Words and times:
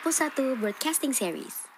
Kapus 0.00 0.24
1 0.32 0.56
Broadcasting 0.64 1.12
Series. 1.12 1.68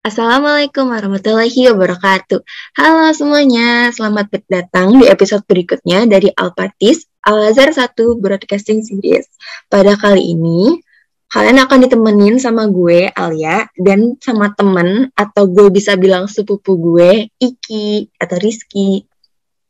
Assalamualaikum 0.00 0.88
warahmatullahi 0.88 1.68
wabarakatuh. 1.68 2.40
Halo 2.72 3.12
semuanya, 3.12 3.92
selamat 3.92 4.40
datang 4.48 4.96
di 4.96 5.04
episode 5.04 5.44
berikutnya 5.44 6.08
dari 6.08 6.32
Alpatis 6.32 7.04
Al-Azhar 7.20 7.76
1 7.76 8.00
Broadcasting 8.16 8.80
Series. 8.80 9.28
Pada 9.68 9.92
kali 10.00 10.24
ini, 10.24 10.80
kalian 11.28 11.68
akan 11.68 11.84
ditemenin 11.84 12.40
sama 12.40 12.64
gue, 12.64 13.12
Alia, 13.12 13.68
dan 13.76 14.16
sama 14.16 14.56
temen, 14.56 15.12
atau 15.12 15.52
gue 15.52 15.68
bisa 15.68 16.00
bilang 16.00 16.24
sepupu 16.32 16.80
gue, 16.80 17.28
Iki, 17.36 18.08
atau 18.16 18.40
Rizky. 18.40 19.04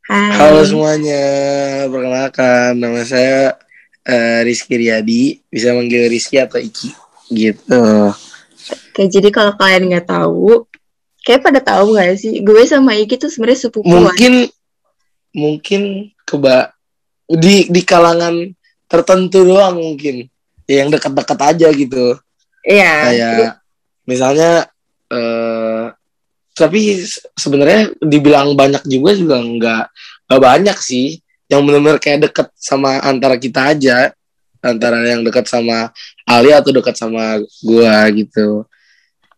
Hai. 0.06 0.30
Halo 0.30 0.62
semuanya, 0.62 1.26
perkenalkan 1.90 2.78
nama 2.78 3.02
saya 3.02 3.58
uh, 4.06 4.40
Rizky 4.46 4.78
Riyadi, 4.78 5.42
bisa 5.50 5.74
manggil 5.74 6.06
Rizky 6.06 6.38
atau 6.38 6.62
Iki, 6.62 7.05
gitu. 7.30 8.12
Oke, 8.66 9.02
jadi 9.06 9.28
kalau 9.30 9.52
kalian 9.54 9.92
nggak 9.92 10.08
tahu, 10.08 10.66
kayak 11.22 11.42
pada 11.42 11.60
tahu 11.62 11.94
nggak 11.94 12.16
sih? 12.18 12.40
Gue 12.42 12.66
sama 12.66 12.96
Iki 12.96 13.20
tuh 13.20 13.30
sebenarnya 13.30 13.68
sepupuan. 13.68 14.10
Mungkin, 14.10 14.50
mungkin 15.36 15.82
keba 16.26 16.72
di 17.26 17.66
di 17.68 17.82
kalangan 17.82 18.34
tertentu 18.86 19.42
doang 19.44 19.78
mungkin, 19.78 20.26
yang 20.66 20.90
dekat-dekat 20.90 21.38
aja 21.42 21.68
gitu. 21.74 22.18
Iya. 22.66 22.94
Kayak 23.06 23.52
misalnya, 24.06 24.66
uh, 25.10 25.90
tapi 26.56 27.04
sebenarnya 27.36 27.92
dibilang 28.00 28.56
banyak 28.56 28.88
juga 28.88 29.12
juga 29.12 29.36
nggak 29.44 29.84
nggak 30.26 30.42
banyak 30.42 30.78
sih 30.80 31.20
yang 31.52 31.62
benar-benar 31.62 32.00
kayak 32.00 32.30
deket 32.30 32.48
sama 32.58 32.98
antara 33.04 33.36
kita 33.36 33.76
aja 33.76 34.10
antara 34.66 35.02
yang 35.06 35.22
dekat 35.22 35.46
sama 35.46 35.94
Ali 36.26 36.50
atau 36.50 36.74
dekat 36.74 36.98
sama 36.98 37.38
gua 37.62 38.06
gitu. 38.10 38.66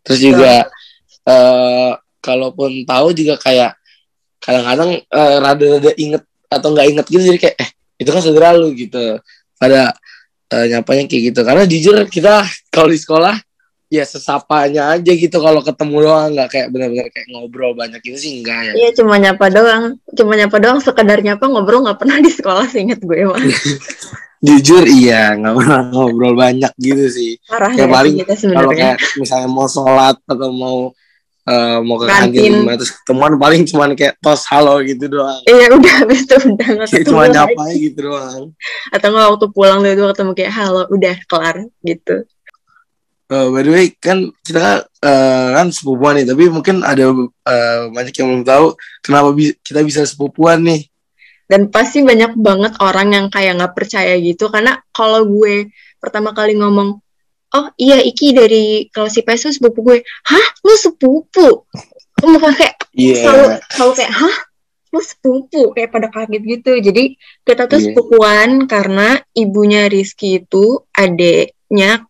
Terus 0.04 0.20
juga 0.24 0.66
uh, 1.28 1.92
kalaupun 2.24 2.88
tahu 2.88 3.12
juga 3.12 3.36
kayak 3.36 3.76
kadang-kadang 4.40 5.04
uh, 5.12 5.36
rada-rada 5.42 5.92
inget 6.00 6.22
atau 6.48 6.72
nggak 6.72 6.88
inget 6.88 7.06
gitu 7.12 7.22
jadi 7.28 7.38
kayak 7.38 7.56
eh 7.60 7.70
itu 8.00 8.08
kan 8.08 8.22
saudara 8.24 8.56
lu 8.56 8.72
gitu. 8.72 9.20
Pada 9.58 9.92
uh, 10.54 10.64
nyapanya 10.64 11.04
kayak 11.04 11.22
gitu. 11.34 11.40
Karena 11.44 11.64
jujur 11.68 11.96
kita 12.08 12.46
kalau 12.72 12.88
di 12.88 12.98
sekolah 12.98 13.36
ya 13.88 14.04
sesapanya 14.04 14.92
aja 14.92 15.12
gitu 15.16 15.40
kalau 15.40 15.64
ketemu 15.64 15.96
doang 16.04 16.36
nggak 16.36 16.48
kayak 16.52 16.68
benar-benar 16.68 17.08
kayak 17.08 17.26
ngobrol 17.32 17.72
banyak 17.72 18.00
gitu 18.04 18.16
sih 18.20 18.32
enggak 18.44 18.68
ya. 18.68 18.72
Iya 18.76 18.90
cuma 19.00 19.16
nyapa 19.16 19.48
doang, 19.48 19.96
cuma 20.12 20.32
nyapa 20.36 20.56
doang 20.60 20.78
sekedar 20.84 21.18
nyapa 21.24 21.44
ngobrol 21.48 21.88
nggak 21.88 21.96
pernah 21.96 22.20
di 22.20 22.28
sekolah 22.28 22.68
seinget 22.68 23.00
gue 23.00 23.24
mah. 23.24 23.40
jujur 24.38 24.86
iya 24.86 25.34
nggak 25.34 25.54
pernah 25.54 25.80
ngobrol 25.90 26.34
banyak 26.38 26.72
gitu 26.78 27.04
sih. 27.10 27.30
Parah 27.46 27.74
kayak 27.74 27.88
ya 27.90 27.94
paling 27.94 28.14
kalau 28.54 28.70
kayak 28.70 28.96
misalnya 29.18 29.48
mau 29.50 29.66
sholat 29.66 30.16
atau 30.24 30.48
mau 30.54 30.78
eh, 31.48 31.78
mau 31.82 31.96
ke 31.98 32.06
Kantin. 32.06 32.52
gimana 32.62 32.76
terus 32.78 32.92
ketemuan 33.02 33.32
paling 33.40 33.62
cuman 33.66 33.90
kayak 33.98 34.14
tos 34.22 34.46
halo 34.46 34.78
gitu 34.86 35.10
doang. 35.10 35.42
Iya 35.48 35.66
udah 35.74 35.94
habis 36.04 36.22
itu 36.22 36.36
udah 36.38 36.68
nggak 36.78 36.88
ketemu 36.92 37.08
cuma 37.10 37.24
nyapa 37.26 37.62
gitu 37.74 37.98
doang. 37.98 38.42
Atau 38.94 39.08
nggak 39.10 39.28
waktu 39.34 39.46
pulang 39.50 39.78
tuh 39.82 40.08
ketemu 40.14 40.32
kayak 40.38 40.52
halo 40.54 40.82
udah 40.92 41.16
kelar 41.26 41.56
gitu. 41.82 42.16
Eh, 43.28 43.46
by 43.52 43.60
the 43.60 43.68
way 43.68 43.86
kan 44.00 44.32
kita 44.40 44.56
kan, 44.56 44.78
eh, 45.04 45.48
kan 45.52 45.66
sepupuan 45.68 46.16
nih 46.16 46.24
tapi 46.24 46.48
mungkin 46.48 46.80
ada 46.80 47.12
eh, 47.44 47.80
banyak 47.92 48.14
yang 48.16 48.26
belum 48.32 48.44
tahu 48.48 48.66
kenapa 49.04 49.28
bi- 49.36 49.52
kita 49.60 49.84
bisa 49.84 50.00
sepupuan 50.08 50.64
nih 50.64 50.88
Dan 51.48 51.72
pasti 51.72 52.04
banyak 52.04 52.36
banget 52.36 52.76
orang 52.84 53.16
yang 53.16 53.26
kayak 53.32 53.56
nggak 53.56 53.74
percaya 53.74 54.14
gitu. 54.20 54.52
Karena 54.52 54.76
kalau 54.92 55.24
gue 55.24 55.72
pertama 55.98 56.36
kali 56.36 56.54
ngomong 56.54 57.00
oh 57.48 57.66
iya 57.80 58.04
Iki 58.04 58.36
dari 58.36 58.66
kelas 58.92 59.16
IPS 59.24 59.40
tuh 59.48 59.52
sepupu 59.56 59.80
gue. 59.82 59.98
Hah? 60.28 60.46
Lu 60.62 60.76
sepupu? 60.76 61.64
Muka 62.20 62.50
kayak 62.52 62.76
iya. 62.92 63.24
selalu 63.24 63.46
selalu 63.72 63.92
kayak 63.96 64.12
hah? 64.12 64.36
Lu 64.92 65.00
sepupu? 65.00 65.62
Kayak 65.72 65.90
pada 65.92 66.08
kaget 66.12 66.42
gitu. 66.44 66.72
Jadi 66.76 67.04
kita 67.44 67.64
tuh 67.64 67.80
Iya. 67.80 67.84
sepupuan 67.92 68.68
karena 68.68 69.16
ibunya 69.32 69.88
Rizky 69.88 70.44
itu 70.44 70.84
adeknya 70.92 72.04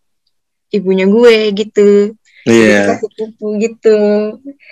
ibunya 0.69 1.09
gue 1.09 1.49
gitu 1.57 2.13
iya. 2.49 2.97
Sepupu 2.97 3.55
gitu. 3.61 3.97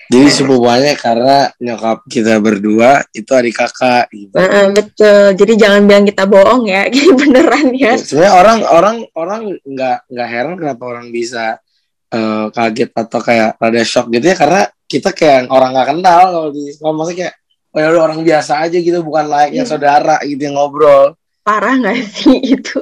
Jadi 0.08 0.28
sepupuannya 0.32 0.94
karena 0.98 1.38
nyokap 1.60 2.04
kita 2.08 2.42
berdua 2.42 3.06
itu 3.12 3.28
adik 3.32 3.56
kakak 3.56 4.08
gitu. 4.10 4.34
Nah, 4.34 4.72
betul. 4.72 5.36
Jadi 5.38 5.54
jangan 5.56 5.82
bilang 5.86 6.06
kita 6.08 6.24
bohong 6.26 6.66
ya 6.66 6.88
Ini 6.92 7.12
beneran 7.14 7.68
ya. 7.76 7.94
Sebenarnya 7.96 8.34
orang 8.34 8.60
orang 8.66 8.98
orang 9.14 9.42
nggak 9.62 9.98
nggak 10.10 10.28
heran 10.28 10.56
kenapa 10.56 10.84
orang 10.88 11.08
bisa 11.12 11.60
eh, 12.08 12.46
kaget 12.52 12.90
atau 12.92 13.20
kayak 13.20 13.50
rada 13.60 13.84
shock 13.84 14.08
gitu 14.10 14.26
ya 14.26 14.36
karena 14.36 14.62
kita 14.88 15.12
kayak 15.12 15.52
orang 15.52 15.76
nggak 15.76 15.88
kenal 15.92 16.22
kalau 16.32 16.50
di 16.56 16.72
sekolah 16.72 16.94
maksudnya 16.96 17.20
kayak 17.20 17.36
oh 17.68 17.80
ya 17.84 18.00
orang 18.00 18.20
biasa 18.24 18.52
aja 18.64 18.78
gitu 18.80 19.00
bukan 19.04 19.28
layaknya 19.28 19.64
Iya. 19.64 19.70
saudara 19.70 20.16
gitu 20.24 20.42
yang 20.42 20.56
ngobrol. 20.56 21.14
Parah 21.44 21.76
nggak 21.76 22.00
sih 22.08 22.40
itu? 22.56 22.80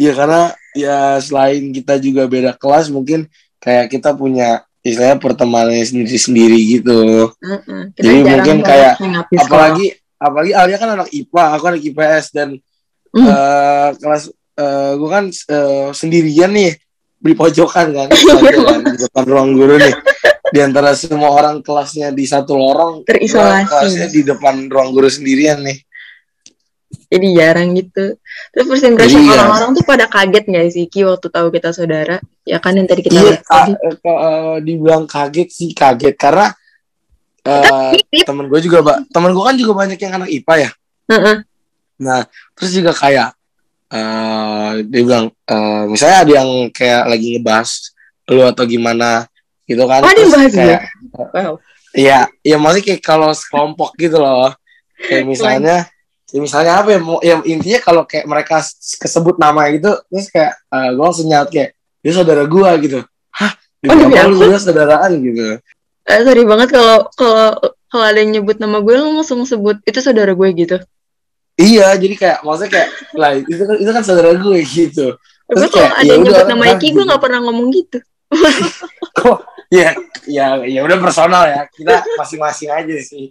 Ya 0.00 0.16
karena 0.16 0.50
ya 0.72 1.20
selain 1.20 1.70
kita 1.70 2.00
juga 2.00 2.24
beda 2.24 2.56
kelas 2.56 2.88
mungkin 2.88 3.28
kayak 3.62 3.86
kita 3.88 4.10
punya 4.12 4.48
istilahnya 4.80 5.16
pertemanan 5.16 5.78
sendiri 5.78 6.18
sendiri 6.18 6.58
gitu 6.72 7.30
Heeh, 7.38 7.94
kita 7.94 8.02
Jadi 8.02 8.18
mungkin 8.26 8.56
kayak 8.60 8.94
di 8.98 9.36
sekolah. 9.36 9.46
apalagi 9.70 9.86
apalagi 10.18 10.52
Alia 10.52 10.76
kan 10.76 10.90
anak 10.92 11.08
IPA 11.08 11.44
aku 11.52 11.64
anak 11.68 11.82
IPS 11.82 12.26
dan 12.32 12.50
Hmm. 13.12 13.28
eh, 13.28 13.88
kelas 13.94 14.24
eh 14.54 14.92
gue 14.94 15.04
kan 15.06 15.28
eh, 15.28 15.88
sendirian 15.92 16.48
nih 16.48 16.72
di 17.14 17.32
pojokan 17.32 17.92
kan, 17.92 18.08
di 18.88 18.96
depan 18.98 19.24
ruang 19.24 19.52
guru 19.52 19.76
nih 19.76 19.92
di 20.48 20.58
antara 20.58 20.90
semua 20.92 21.28
orang 21.30 21.60
kelasnya 21.60 22.08
di 22.08 22.24
satu 22.24 22.56
lorong 22.56 23.04
Terisolasi. 23.04 23.68
kelasnya 23.68 24.06
di 24.08 24.24
depan 24.24 24.64
ruang 24.66 24.90
guru 24.90 25.06
sendirian 25.06 25.60
nih 25.60 25.76
jadi 27.12 27.26
jarang 27.36 27.76
gitu 27.76 28.16
terus 28.48 28.64
first 28.66 28.88
impression 28.88 29.20
Iya. 29.20 29.36
orang-orang 29.36 29.70
tuh 29.76 29.84
pada 29.84 30.08
kaget 30.08 30.44
nggak 30.48 30.66
sih 30.72 30.88
Ki 30.88 31.04
waktu 31.04 31.28
tahu 31.28 31.52
kita 31.52 31.68
saudara 31.70 32.16
ya 32.42 32.56
kan 32.56 32.72
yang 32.72 32.88
tadi 32.88 33.04
kita 33.04 33.12
iya 33.12 33.36
lihat 33.36 33.44
tadi 33.44 33.72
eh, 33.76 34.56
dibilang 34.64 35.04
kaget 35.04 35.48
sih 35.48 35.70
kaget 35.70 36.16
karena 36.16 36.48
Mirip. 37.42 38.22
temen 38.22 38.46
gue 38.46 38.60
juga 38.62 38.78
ba- 38.80 39.02
temen 39.04 39.30
gue 39.30 39.42
kan 39.42 39.56
juga 39.58 39.72
banyak 39.76 39.98
yang 39.98 40.12
anak 40.16 40.30
IPA 40.30 40.54
ya 40.58 40.70
Heeh. 41.10 41.36
Nah, 41.98 42.20
terus 42.54 42.70
juga 42.72 42.90
kayak 42.90 43.34
eh 43.90 44.70
dia 44.82 45.00
bilang 45.02 45.26
eh, 45.28 45.82
misalnya 45.84 46.18
ada 46.24 46.32
yang 46.40 46.50
kayak 46.70 47.02
lagi 47.04 47.36
ngebahas 47.36 47.70
lu 48.26 48.42
atau 48.42 48.64
gimana 48.64 49.26
gitu 49.66 49.84
kan. 49.84 50.00
Oh, 50.00 50.08
ada 50.08 50.16
yang 50.16 50.30
Terus 50.30 50.32
bahas 50.32 50.52
kayak 50.54 50.80
wow 51.34 51.52
iya, 51.92 52.18
iya 52.40 52.56
maksudnya 52.56 52.84
kayak 52.88 53.02
kalau 53.04 53.30
sekelompok 53.30 53.92
gitu 53.96 54.16
loh. 54.16 54.54
Kayak 54.96 55.24
misalnya 55.28 55.76
ya 56.32 56.38
misalnya 56.40 56.72
apa 56.80 56.88
ya, 56.96 57.00
ya 57.20 57.34
intinya 57.44 57.80
kalau 57.84 58.02
kayak 58.08 58.24
mereka 58.24 58.64
kesebut 58.98 59.36
nama 59.36 59.68
gitu, 59.70 59.92
terus 60.08 60.28
kayak 60.32 60.56
eh 60.72 60.88
gue 60.96 61.04
langsung 61.04 61.28
nyaut 61.28 61.48
kayak 61.52 61.76
dia 62.02 62.12
saudara 62.16 62.42
gua 62.48 62.74
gitu. 62.80 63.04
Hah? 63.30 63.52
Oh, 63.86 63.94
demi 63.94 64.14
lu 64.14 64.18
aku? 64.18 64.30
berdua 64.46 64.58
saudaraan 64.62 65.12
gitu. 65.22 65.42
Eh, 66.02 66.20
sorry 66.26 66.42
banget 66.42 66.68
kalau 66.74 67.06
kalau 67.14 67.48
kalau 67.86 68.04
ada 68.08 68.18
yang 68.18 68.34
nyebut 68.40 68.56
nama 68.58 68.82
gue 68.82 68.94
lo 68.96 69.20
langsung 69.20 69.44
sebut 69.46 69.78
itu 69.86 70.00
saudara 70.02 70.32
gue 70.32 70.48
gitu 70.56 70.80
Iya, 71.60 71.92
jadi 72.00 72.14
kayak 72.16 72.38
maksudnya 72.42 72.70
kayak 72.72 72.88
lah 73.12 73.30
itu 73.36 73.62
kan 73.62 73.76
itu 73.76 73.90
kan 73.92 74.02
saudara 74.02 74.32
gue 74.32 74.58
gitu. 74.64 75.06
tapi 75.44 75.52
Terus 75.52 75.68
kalau 75.68 75.84
kayak, 75.84 75.92
ada 76.00 76.02
ya 76.02 76.12
yang 76.16 76.22
nyebut 76.24 76.46
nama 76.48 76.64
Iki 76.72 76.78
gue 76.80 76.88
gitu. 76.96 77.00
nggak 77.04 77.22
pernah 77.22 77.38
ngomong 77.44 77.66
gitu 77.70 77.98
kok 79.20 79.38
ya 79.68 79.92
ya 80.24 80.46
ya 80.64 80.80
udah 80.80 80.96
personal 80.96 81.44
ya 81.44 81.68
kita 81.68 82.00
masing-masing 82.16 82.72
aja 82.72 82.96
sih 83.04 83.28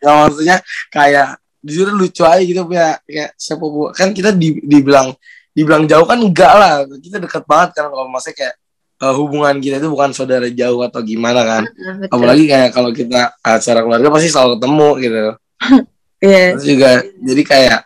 ya 0.00 0.08
maksudnya 0.24 0.56
kayak 0.88 1.36
jujur 1.62 1.94
lucu 1.94 2.22
aja 2.26 2.42
gitu 2.42 2.66
punya 2.66 2.98
kayak 3.06 3.38
siapa 3.38 3.64
kan 3.94 4.10
kita 4.10 4.34
di, 4.34 4.58
dibilang 4.66 5.14
dibilang 5.54 5.86
jauh 5.86 6.04
kan 6.04 6.18
enggak 6.18 6.52
lah. 6.52 6.72
Kita 6.98 7.22
deket 7.22 7.46
banget 7.46 7.78
kan 7.78 7.88
kalau 7.88 8.10
maksudnya 8.10 8.36
kayak 8.36 8.54
eh, 9.02 9.14
hubungan 9.14 9.54
kita 9.62 9.78
itu 9.78 9.88
bukan 9.88 10.10
saudara 10.10 10.48
jauh 10.50 10.80
atau 10.82 11.00
gimana 11.00 11.40
kan. 11.46 11.62
Nah, 11.64 11.94
betul. 12.02 12.14
apalagi 12.18 12.44
kayak 12.50 12.68
kalau 12.74 12.90
kita 12.90 13.36
acara 13.40 13.80
keluarga 13.86 14.08
pasti 14.10 14.28
selalu 14.28 14.50
ketemu 14.58 14.90
gitu. 15.00 15.20
Iya. 16.22 16.54
terus 16.54 16.66
juga 16.70 16.90
jadi 17.18 17.42
kayak 17.42 17.78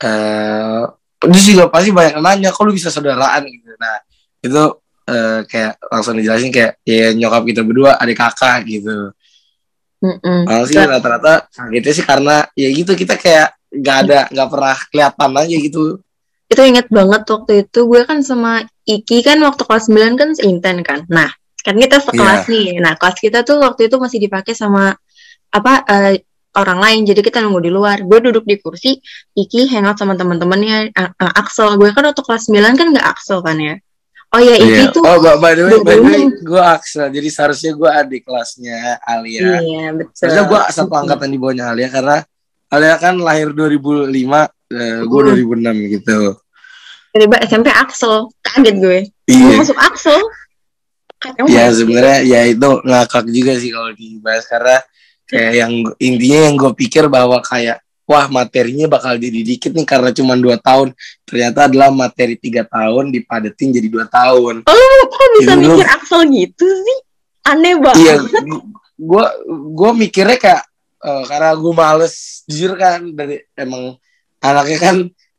eh 0.00 0.82
terus 1.20 1.44
juga 1.44 1.68
pasti 1.68 1.92
banyak 1.92 2.16
yang 2.16 2.24
nanya 2.24 2.48
kok 2.48 2.64
lu 2.64 2.72
bisa 2.72 2.88
saudaraan? 2.88 3.44
gitu. 3.44 3.68
Nah 3.76 4.00
itu 4.40 4.62
eh, 5.12 5.40
kayak 5.44 5.76
langsung 5.92 6.16
dijelasin 6.16 6.48
kayak 6.48 6.80
ya 6.88 7.12
nyokap 7.12 7.44
kita 7.44 7.60
berdua 7.60 8.00
adik 8.00 8.16
kakak 8.16 8.64
gitu 8.64 9.12
Mm-mm. 10.02 10.50
Malah 10.50 10.66
sih 10.66 10.82
rata-rata 10.82 11.46
kagetnya 11.54 11.92
sih 11.94 12.04
karena 12.04 12.36
ya 12.58 12.68
gitu 12.74 12.92
kita 12.98 13.14
kayak 13.14 13.54
nggak 13.70 13.96
ada 14.02 14.18
nggak 14.34 14.48
pernah 14.50 14.76
kelihatan 14.90 15.30
aja 15.38 15.56
gitu. 15.62 15.84
Itu 16.50 16.62
inget 16.66 16.86
banget 16.90 17.22
waktu 17.30 17.52
itu 17.64 17.80
gue 17.86 18.02
kan 18.04 18.18
sama 18.26 18.66
Iki 18.82 19.22
kan 19.22 19.38
waktu 19.46 19.62
kelas 19.62 19.86
9 19.86 20.18
kan 20.18 20.34
seinten 20.34 20.82
kan. 20.82 21.06
Nah 21.06 21.30
kan 21.62 21.78
kita 21.78 22.02
sekelas 22.02 22.50
nih. 22.50 22.82
Nah 22.82 22.98
kelas 22.98 23.22
kita 23.22 23.46
tuh 23.46 23.62
waktu 23.62 23.86
itu 23.86 23.96
masih 24.02 24.18
dipakai 24.18 24.58
sama 24.58 24.90
apa 25.54 25.72
eh, 25.86 26.26
orang 26.58 26.82
lain. 26.82 27.00
Jadi 27.06 27.22
kita 27.22 27.38
nunggu 27.38 27.62
di 27.62 27.70
luar. 27.70 28.02
Gue 28.02 28.18
duduk 28.18 28.42
di 28.42 28.58
kursi 28.58 28.98
Iki 29.38 29.70
hangout 29.70 30.02
sama 30.02 30.18
teman-temannya 30.18 30.90
eh, 30.90 31.10
eh, 31.14 31.32
Axel. 31.38 31.78
Gue 31.78 31.94
kan 31.94 32.02
waktu 32.10 32.26
kelas 32.26 32.50
9 32.50 32.74
kan 32.74 32.86
nggak 32.90 33.06
Axel 33.06 33.38
kan 33.38 33.54
ya 33.62 33.78
Oh 34.32 34.40
ya 34.40 34.56
Iya. 34.56 34.88
tuh 34.88 35.04
Oh, 35.04 35.20
by, 35.20 35.36
by 35.36 35.52
the 35.52 35.62
way, 35.62 35.76
by 35.78 35.92
the 35.92 36.02
way, 36.02 36.20
26. 36.24 36.48
gue 36.48 36.62
Axel. 36.62 37.06
Jadi 37.08 37.28
seharusnya 37.28 37.72
gue 37.72 37.90
adik 37.90 38.22
kelasnya 38.24 38.76
Alia. 39.02 39.60
Iya 39.60 39.84
betul. 39.92 40.12
Seharusnya 40.16 40.44
gue 40.48 40.60
satu 40.72 40.94
angkatan 40.94 41.28
di 41.28 41.36
bawahnya 41.36 41.64
Alia 41.68 41.88
karena 41.88 42.16
Alia 42.66 42.96
kan 42.96 43.14
lahir 43.16 43.52
2005, 43.52 44.48
eh, 44.72 45.00
gue 45.04 45.20
Hmm. 45.20 45.28
2006 45.36 45.76
gitu. 45.92 46.18
Tiba-tiba 47.12 47.36
SMP 47.44 47.68
Axel, 47.68 48.14
kaget 48.40 48.76
gue. 48.80 48.98
Gue 49.04 49.36
Iya. 49.36 49.56
masuk 49.60 49.76
Axel. 49.76 50.20
Oh 51.38 51.46
Ya 51.46 51.68
my 51.68 51.76
sebenarnya 51.76 52.18
ya 52.24 52.40
itu 52.48 52.68
ngakak 52.82 53.24
juga 53.28 53.52
sih 53.54 53.70
kalau 53.70 53.92
dibahas 53.94 54.42
karena 54.42 54.80
kayak 55.22 55.52
yang 55.54 55.72
intinya 55.96 56.38
yang 56.50 56.56
gue 56.56 56.72
pikir 56.74 57.06
bahwa 57.06 57.38
kayak 57.38 57.78
wah 58.02 58.26
materinya 58.26 58.90
bakal 58.90 59.14
jadi 59.14 59.40
dikit 59.40 59.72
nih 59.72 59.86
karena 59.86 60.10
cuma 60.10 60.34
dua 60.34 60.58
tahun 60.58 60.90
ternyata 61.24 61.70
adalah 61.70 61.88
materi 61.88 62.34
tiga 62.34 62.66
tahun 62.66 63.08
dipadetin 63.10 63.70
jadi 63.72 63.88
dua 63.88 64.04
tahun 64.06 64.66
God, 64.66 65.02
kok 65.08 65.26
bisa 65.38 65.52
lu- 65.54 65.62
mikir 65.78 65.86
Axel 65.86 66.20
gitu 66.28 66.66
sih? 66.66 66.98
Aneh 67.42 67.74
banget. 67.74 67.98
iya 67.98 68.14
gue 68.94 69.24
gue 69.50 69.90
mikirnya 69.98 70.38
kayak 70.38 70.62
eh, 71.02 71.22
karena 71.26 71.50
gue 71.54 71.72
males 71.74 72.14
jujur 72.46 72.78
kan 72.78 73.02
dari 73.10 73.42
emang 73.58 73.98
anaknya 74.38 74.78
kan 74.78 74.96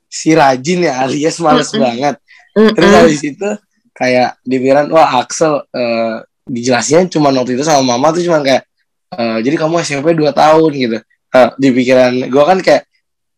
si 0.08 0.36
rajin 0.36 0.84
ya 0.84 1.04
alias 1.04 1.40
males 1.40 1.72
Mm-mm. 1.72 1.84
banget 1.84 2.16
Mm-mm. 2.56 2.74
terus 2.76 2.92
habis 2.92 3.22
itu 3.24 3.50
kayak 3.94 4.36
dipikiran 4.44 4.92
wah 4.92 5.22
Axel 5.22 5.64
eh, 5.72 6.18
dijelasin 6.44 7.08
cuma 7.08 7.32
waktu 7.32 7.56
itu 7.56 7.64
sama 7.64 7.96
mama 7.96 8.12
tuh 8.12 8.24
cuma 8.24 8.44
kayak 8.44 8.68
eh, 9.16 9.38
jadi 9.40 9.56
kamu 9.56 9.80
SMP 9.80 10.12
2 10.12 10.28
tahun 10.32 10.72
gitu 10.76 10.98
Eh, 11.34 11.50
di 11.58 11.70
pikiran 11.74 12.30
gue 12.30 12.44
kan 12.46 12.60
kayak 12.62 12.86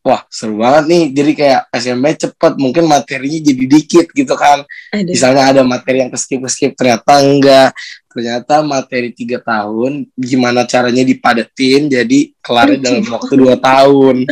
wah 0.04 0.22
seru 0.28 0.60
banget 0.60 0.84
nih. 0.92 1.04
Jadi 1.16 1.32
kayak 1.34 1.62
SMP 1.72 2.06
cepet 2.20 2.54
mungkin 2.60 2.86
materinya 2.86 3.40
jadi 3.40 3.66
dikit 3.66 4.08
gitu 4.12 4.36
kan. 4.36 4.68
Aduh. 4.94 5.10
misalnya 5.16 5.44
ada 5.50 5.62
materi 5.64 6.04
yang 6.04 6.12
keskip 6.12 6.44
keskip 6.44 6.76
ternyata 6.76 7.24
enggak. 7.24 7.72
Ternyata 8.12 8.62
materi 8.68 9.16
tiga 9.16 9.40
tahun 9.40 10.12
gimana 10.16 10.68
caranya 10.68 11.04
dipadetin 11.08 11.88
jadi 11.88 12.20
kelarnya 12.44 12.80
dalam 12.84 13.04
waktu 13.08 13.34
dua 13.34 13.56
tahun. 13.58 14.28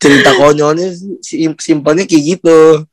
Cerita 0.00 0.30
konyolnya 0.34 0.90
sim- 1.22 1.60
simpelnya 1.62 2.04
kayak 2.04 2.24
gitu. 2.36 2.84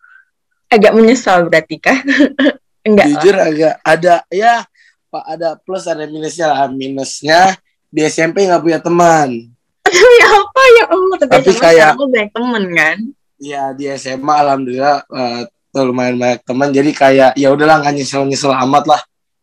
Agak 0.70 0.94
menyesal 0.94 1.50
berarti 1.50 1.82
kah? 1.82 1.98
Enggak. 2.88 3.06
Lah. 3.10 3.12
jujur 3.20 3.36
agak 3.36 3.74
ada 3.84 4.16
ya 4.32 4.64
pak 5.08 5.24
ada 5.28 5.50
plus 5.60 5.84
ada 5.90 6.06
minusnya 6.06 6.48
lah. 6.48 6.70
Minusnya 6.70 7.58
di 7.98 8.06
SMP 8.06 8.46
nggak 8.46 8.62
punya 8.62 8.78
teman 8.78 9.30
Tapi 9.82 9.98
apa 10.38 10.62
ya 10.76 10.86
Allah? 10.88 11.16
Tapi, 11.18 11.32
Tapi 11.34 11.52
kayak- 11.58 11.96
lu 11.96 12.06
banyak 12.08 12.30
temen 12.32 12.64
kan? 12.72 12.98
ya 13.38 13.70
di 13.72 13.86
SMA 13.92 14.34
alhamdulillah 14.36 15.06
eh, 15.08 15.42
tuh 15.68 15.84
lumayan 15.84 16.14
banyak 16.16 16.42
teman 16.44 16.70
jadi 16.70 16.90
kayak 16.92 17.32
ya 17.34 17.50
udahlah 17.50 17.80
nggak 17.80 17.94
nyesel 17.96 18.22
nyesel 18.24 18.50
amat 18.52 18.86
lah 18.88 19.02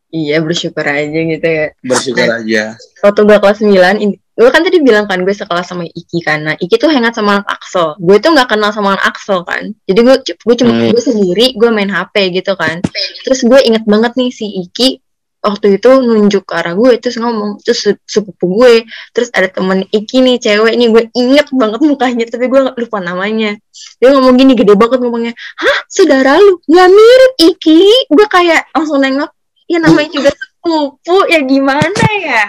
Iya 0.09 0.39
bersyukur 0.39 0.83
aja 0.85 1.11
gitu 1.11 1.43
ya. 1.43 1.75
bersyukur 1.81 2.23
aja 2.23 2.79
Waktu 3.03 3.21
gue 3.21 3.35
kelas 3.37 3.59
9, 3.61 3.75
ini, 3.99 4.15
gue 4.15 4.47
kan 4.49 4.63
tadi 4.63 4.79
bilang 4.79 5.05
kan 5.05 5.19
gue 5.21 5.31
sekelas 5.31 5.67
sama 5.67 5.83
Iki 5.85 6.23
kan. 6.23 6.39
Nah 6.41 6.55
Iki 6.55 6.75
tuh 6.77 6.87
hangat 6.87 7.15
sama 7.15 7.39
anak 7.39 7.51
Axel. 7.53 7.99
Gue 7.99 8.17
tuh 8.17 8.31
nggak 8.31 8.47
kenal 8.49 8.71
sama 8.71 8.95
anak 8.95 9.11
Axel 9.11 9.43
kan. 9.43 9.75
Jadi 9.85 10.01
gue 10.01 10.17
gue 10.23 10.55
cuma 10.57 10.71
Hmm. 10.73 10.87
gue 10.89 11.03
sendiri, 11.03 11.47
gue 11.53 11.67
main 11.69 11.87
HP 11.89 12.15
gitu 12.33 12.55
kan. 12.55 12.79
Terus 13.21 13.43
gue 13.43 13.59
inget 13.61 13.83
banget 13.85 14.15
nih 14.15 14.31
si 14.31 14.47
Iki 14.65 15.03
waktu 15.45 15.77
itu 15.77 15.91
nunjuk 16.01 16.49
ke 16.49 16.57
arah 16.57 16.73
gue 16.73 16.97
terus 16.97 17.21
ngomong 17.21 17.61
terus 17.61 17.85
se- 17.85 18.01
sepupu 18.09 18.49
gue 18.49 18.89
terus 19.13 19.29
ada 19.37 19.53
temen 19.53 19.85
Iki 19.93 20.25
nih 20.25 20.37
cewek 20.41 20.73
nih 20.73 20.89
gue 20.89 21.03
inget 21.13 21.53
banget 21.53 21.85
mukanya 21.85 22.25
tapi 22.25 22.49
gue 22.49 22.61
nggak 22.65 22.81
lupa 22.81 22.99
namanya. 23.05 23.53
Dia 24.01 24.09
ngomong 24.17 24.41
gini 24.41 24.57
gede 24.57 24.73
banget 24.73 25.05
ngomongnya 25.05 25.37
hah 25.37 25.79
saudara 25.93 26.41
lu? 26.41 26.65
Nggak 26.65 26.89
mirip 26.89 27.33
Iki. 27.53 28.09
Gue 28.09 28.27
kayak 28.27 28.73
langsung 28.73 29.05
nengok 29.05 29.29
ya 29.69 29.79
namanya 29.85 30.09
juga 30.09 30.33
sepupu 30.33 31.29
ya 31.29 31.45
gimana 31.45 32.05
ya? 32.25 32.49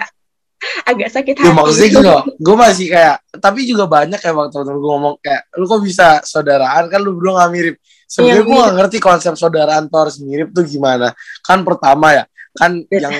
Agak 0.88 1.12
sakit 1.12 1.36
Ya 1.36 1.52
hati. 1.52 1.52
maksudnya 1.52 1.88
gitu 1.92 2.00
loh, 2.00 2.22
gue 2.26 2.56
masih 2.56 2.86
kayak, 2.88 3.20
tapi 3.38 3.68
juga 3.68 3.84
banyak 3.86 4.16
kayak 4.18 4.34
waktu 4.34 4.56
temen 4.64 4.80
gue 4.80 4.88
ngomong 4.88 5.14
kayak, 5.20 5.52
lu 5.60 5.68
kok 5.68 5.84
bisa 5.84 6.24
saudaraan? 6.24 6.88
Kan 6.88 7.04
lu 7.04 7.12
berdua 7.14 7.44
gak 7.44 7.52
mirip. 7.52 7.76
Sebenarnya 8.08 8.40
Iya, 8.40 8.48
gue 8.48 8.56
gak 8.64 8.74
ngerti 8.80 8.98
konsep 8.98 9.32
saudaraan 9.36 9.86
tuh 9.92 9.98
harus 10.08 10.16
mirip 10.18 10.50
tuh 10.56 10.64
gimana. 10.64 11.12
Kan 11.44 11.60
pertama 11.62 12.16
ya, 12.16 12.24
kan 12.56 12.72
Iya. 12.86 13.06
yang 13.06 13.16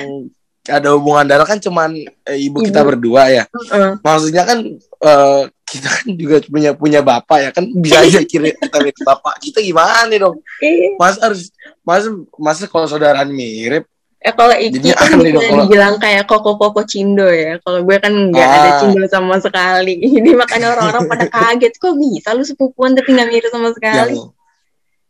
ada 0.67 0.91
hubungan 0.91 1.23
darah 1.23 1.45
kan 1.45 1.57
cuman 1.57 1.95
eh, 2.25 2.37
ibu 2.41 2.59
kita 2.59 2.81
Ibu. 2.81 2.87
berdua 2.89 3.23
ya. 3.29 3.43
Heeh. 3.47 3.91
Maksudnya 4.01 4.43
kan 4.43 4.59
eh, 4.99 5.41
kita 5.63 5.87
kan 5.89 6.07
juga 6.13 6.35
punya 6.43 6.71
punya 6.73 6.99
bapak 7.01 7.37
ya 7.39 7.49
kan 7.51 7.63
bisa 7.73 8.01
aja 8.01 8.19
kira 8.21 8.51
kita 8.51 8.77
mirip 8.77 8.99
bapak. 9.01 9.39
Kita 9.39 9.59
gimana 9.59 10.03
nih 10.05 10.19
dong? 10.19 10.35
Iya. 10.59 10.95
Mas 10.95 11.15
harus 11.17 11.51
masa 11.81 12.07
masa 12.35 12.65
kalau 12.65 12.83
saudaraan 12.85 13.29
mirip 13.29 13.87
Eh 14.17 14.33
kalau 14.33 14.49
Iki 14.49 14.81
Jadinya 14.81 14.95
kan 14.97 15.09
bisa 15.13 15.29
dong 15.31 15.59
dibilang 15.61 15.95
kayak 15.97 16.25
koko-koko 16.25 16.81
cindo 16.83 17.23
ya. 17.23 17.61
Kalau 17.61 17.85
gue 17.85 17.95
kan 17.95 18.11
nggak 18.11 18.43
Ah. 18.43 18.55
ada 18.57 18.69
cindo 18.81 19.05
sama 19.05 19.37
sekali. 19.37 19.93
Jadi 20.17 20.29
makanya 20.33 20.73
orang-orang 20.73 21.05
pada 21.05 21.25
kaget 21.27 21.77
kok 21.77 21.93
bisa 21.95 22.33
lu 22.33 22.41
sepupuan 22.41 22.91
tapi 22.91 23.13
nggak 23.13 23.29
mirip 23.29 23.47
sama 23.47 23.69
yang 23.69 23.75
sekali. 23.77 24.17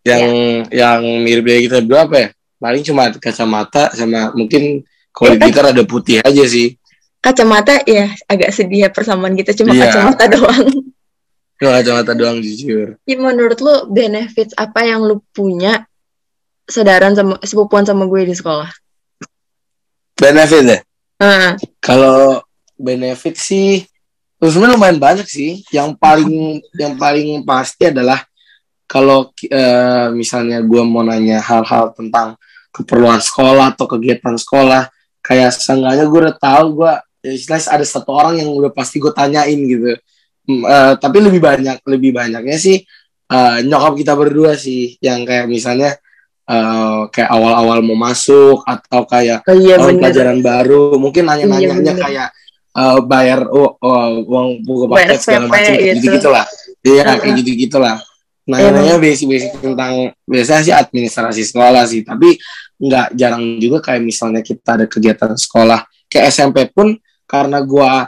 yang 0.03 0.23
yang 0.69 0.99
mirip 1.19 1.43
dari 1.43 1.61
kita 1.65 1.79
berdua 1.81 2.03
apa 2.03 2.15
ya? 2.19 2.29
Paling 2.57 2.81
cuma 2.81 3.13
kacamata 3.13 3.93
sama 3.93 4.33
mungkin 4.33 4.81
kalau 5.13 5.33
di 5.33 5.45
gitar 5.45 5.69
ada 5.69 5.83
putih 5.85 6.21
aja 6.21 6.43
sih. 6.45 6.73
Kacamata 7.17 7.81
ya 7.85 8.13
agak 8.25 8.53
sedih 8.53 8.85
ya 8.85 8.89
persamaan 8.89 9.33
kita 9.33 9.53
cuma 9.53 9.73
Iya. 9.73 9.89
kacamata 9.89 10.25
doang. 10.33 10.67
Cuma 11.57 11.71
kacamata 11.77 12.11
doang 12.13 12.37
jujur. 12.41 12.97
Ya 13.05 13.15
menurut 13.17 13.57
lu 13.61 13.89
benefits 13.89 14.53
apa 14.53 14.85
yang 14.85 15.01
lu 15.01 15.21
punya 15.33 15.85
saudaraan 16.65 17.13
sama 17.13 17.37
sepupuan 17.41 17.85
sama 17.85 18.05
gue 18.05 18.25
di 18.25 18.35
sekolah? 18.35 18.69
Benefit 20.17 20.63
ya? 20.65 20.79
Nah, 21.17 21.57
Kalau 21.81 22.41
benefit 22.77 23.37
sih 23.37 23.85
sebenarnya 24.37 24.77
lumayan 24.77 24.99
banyak 25.01 25.25
sih. 25.25 25.61
Yang 25.69 25.97
paling 25.97 26.33
yang 26.77 26.93
paling 26.93 27.41
pasti 27.41 27.89
adalah 27.89 28.21
kalau 28.85 29.29
eh, 29.43 30.07
misalnya 30.13 30.61
gue 30.61 30.81
mau 30.85 31.01
nanya 31.01 31.41
hal-hal 31.41 31.93
tentang 31.93 32.37
keperluan 32.77 33.17
sekolah 33.17 33.73
atau 33.73 33.89
kegiatan 33.89 34.37
sekolah, 34.37 34.87
kayak 35.25 35.49
seenggaknya 35.51 36.05
gue 36.05 36.19
udah 36.29 36.37
tahu 36.37 36.65
gue 36.85 36.93
ya 37.25 37.31
istilahnya 37.33 37.67
ada 37.73 37.85
satu 37.85 38.13
orang 38.13 38.39
yang 38.39 38.49
udah 38.53 38.69
pasti 38.69 39.01
gue 39.01 39.09
tanyain 39.11 39.57
gitu. 39.57 39.97
Eh, 40.47 40.93
tapi 40.95 41.17
lebih 41.19 41.43
banyak 41.43 41.83
lebih 41.83 42.15
banyaknya 42.15 42.55
sih 42.55 42.79
eh, 43.27 43.57
nyokap 43.67 43.99
kita 43.99 44.15
berdua 44.15 44.55
sih 44.55 44.95
yang 45.03 45.27
kayak 45.27 45.51
misalnya 45.51 45.99
eh, 46.47 46.99
kayak 47.11 47.27
awal-awal 47.27 47.83
mau 47.83 47.99
masuk 47.99 48.63
atau 48.63 49.03
kayak 49.03 49.43
oh 49.43 49.57
iya 49.59 49.75
tahun 49.75 49.99
bener. 49.99 49.99
pelajaran 50.07 50.39
baru 50.39 50.95
mungkin 50.95 51.27
Iya, 51.27 51.31
nanya-nanyanya 51.35 51.93
bener. 51.99 52.03
kayak 52.07 52.27
eh, 52.79 52.99
bayar 53.03 53.39
oh, 53.51 53.75
oh, 53.75 54.07
uang 54.23 54.63
buku 54.63 54.87
paket 54.87 55.19
segala 55.19 55.51
macam 55.51 55.73
gitu. 55.75 55.99
gitu 55.99 56.07
gitu 56.15 56.29
lah 56.31 56.45
iya 56.87 57.03
kayak 57.19 57.33
gitu 57.43 57.51
gitulah 57.67 57.99
nanya-nanya 58.47 58.95
basic-basic 58.97 59.59
tentang 59.59 60.15
biasanya 60.23 60.61
sih 60.63 60.73
administrasi 60.73 61.43
sekolah 61.43 61.83
sih 61.83 62.01
tapi 62.07 62.39
nggak 62.79 63.13
jarang 63.19 63.59
juga 63.59 63.83
kayak 63.83 64.01
misalnya 64.07 64.39
kita 64.39 64.79
ada 64.79 64.85
kegiatan 64.87 65.35
sekolah 65.35 65.83
kayak 66.07 66.31
SMP 66.31 66.71
pun 66.71 66.95
karena 67.27 67.59
gua 67.61 68.07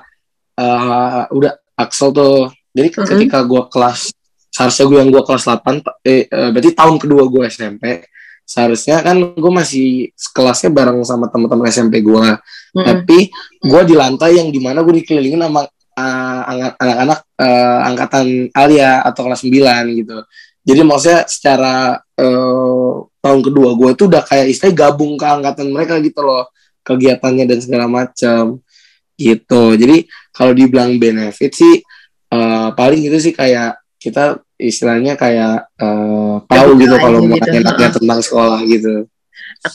eh, 0.55 1.23
udah 1.35 1.53
Axel 1.75 2.15
tuh 2.15 2.47
jadi 2.71 2.87
Mm-mm. 2.87 3.07
ketika 3.07 3.43
gua 3.43 3.67
kelas 3.67 4.15
seharusnya 4.49 4.85
gue 4.87 4.97
yang 5.03 5.11
gua 5.11 5.23
kelas 5.27 5.43
8 5.43 6.07
eh, 6.07 6.25
eh, 6.27 6.49
berarti 6.55 6.71
tahun 6.71 6.95
kedua 6.99 7.23
gua 7.27 7.51
SMP 7.51 8.07
seharusnya 8.49 9.05
kan 9.05 9.13
gue 9.37 9.51
masih 9.53 10.09
kelasnya 10.33 10.73
bareng 10.73 11.05
sama 11.05 11.29
teman-teman 11.29 11.69
SMP 11.69 12.01
gua 12.01 12.41
Mm-mm. 12.73 12.81
tapi 12.81 13.29
gue 13.61 13.81
di 13.85 13.93
lantai 13.93 14.41
yang 14.41 14.49
di 14.49 14.57
mana 14.57 14.81
gue 14.81 15.03
dikelilingin 15.03 15.45
sama 15.45 15.69
uh, 15.99 16.41
angkat- 16.47 16.77
anak-anak 16.79 17.19
uh, 17.35 17.79
angkatan 17.91 18.25
Alia 18.55 19.03
atau 19.03 19.21
kelas 19.27 19.43
9 19.43 19.99
gitu. 19.99 20.17
Jadi 20.63 20.81
maksudnya 20.87 21.21
secara 21.27 21.75
uh, 21.99 22.93
tahun 23.19 23.41
kedua 23.43 23.75
gue 23.75 23.89
itu 23.95 24.03
udah 24.07 24.23
kayak 24.23 24.47
istilah 24.47 24.73
gabung 24.87 25.19
ke 25.19 25.25
angkatan 25.27 25.67
mereka 25.75 25.99
gitu 25.99 26.23
loh. 26.23 26.47
Kegiatannya 26.87 27.45
dan 27.45 27.59
segala 27.59 27.85
macam 27.91 28.63
gitu. 29.19 29.63
Jadi 29.75 30.07
kalau 30.31 30.55
dibilang 30.55 30.95
benefit 30.95 31.51
sih 31.51 31.83
uh, 32.31 32.71
paling 32.71 33.03
itu 33.03 33.17
sih 33.19 33.33
kayak 33.35 33.83
kita 33.99 34.39
istilahnya 34.55 35.19
kayak 35.19 35.67
uh, 35.79 36.39
tahu 36.47 36.79
gitu 36.79 36.95
kalau 36.95 37.19
aja 37.19 37.27
mau 37.27 37.35
gitu. 37.35 37.51
nanya 37.51 37.89
tentang 37.91 38.19
sekolah 38.23 38.59
gitu 38.63 39.07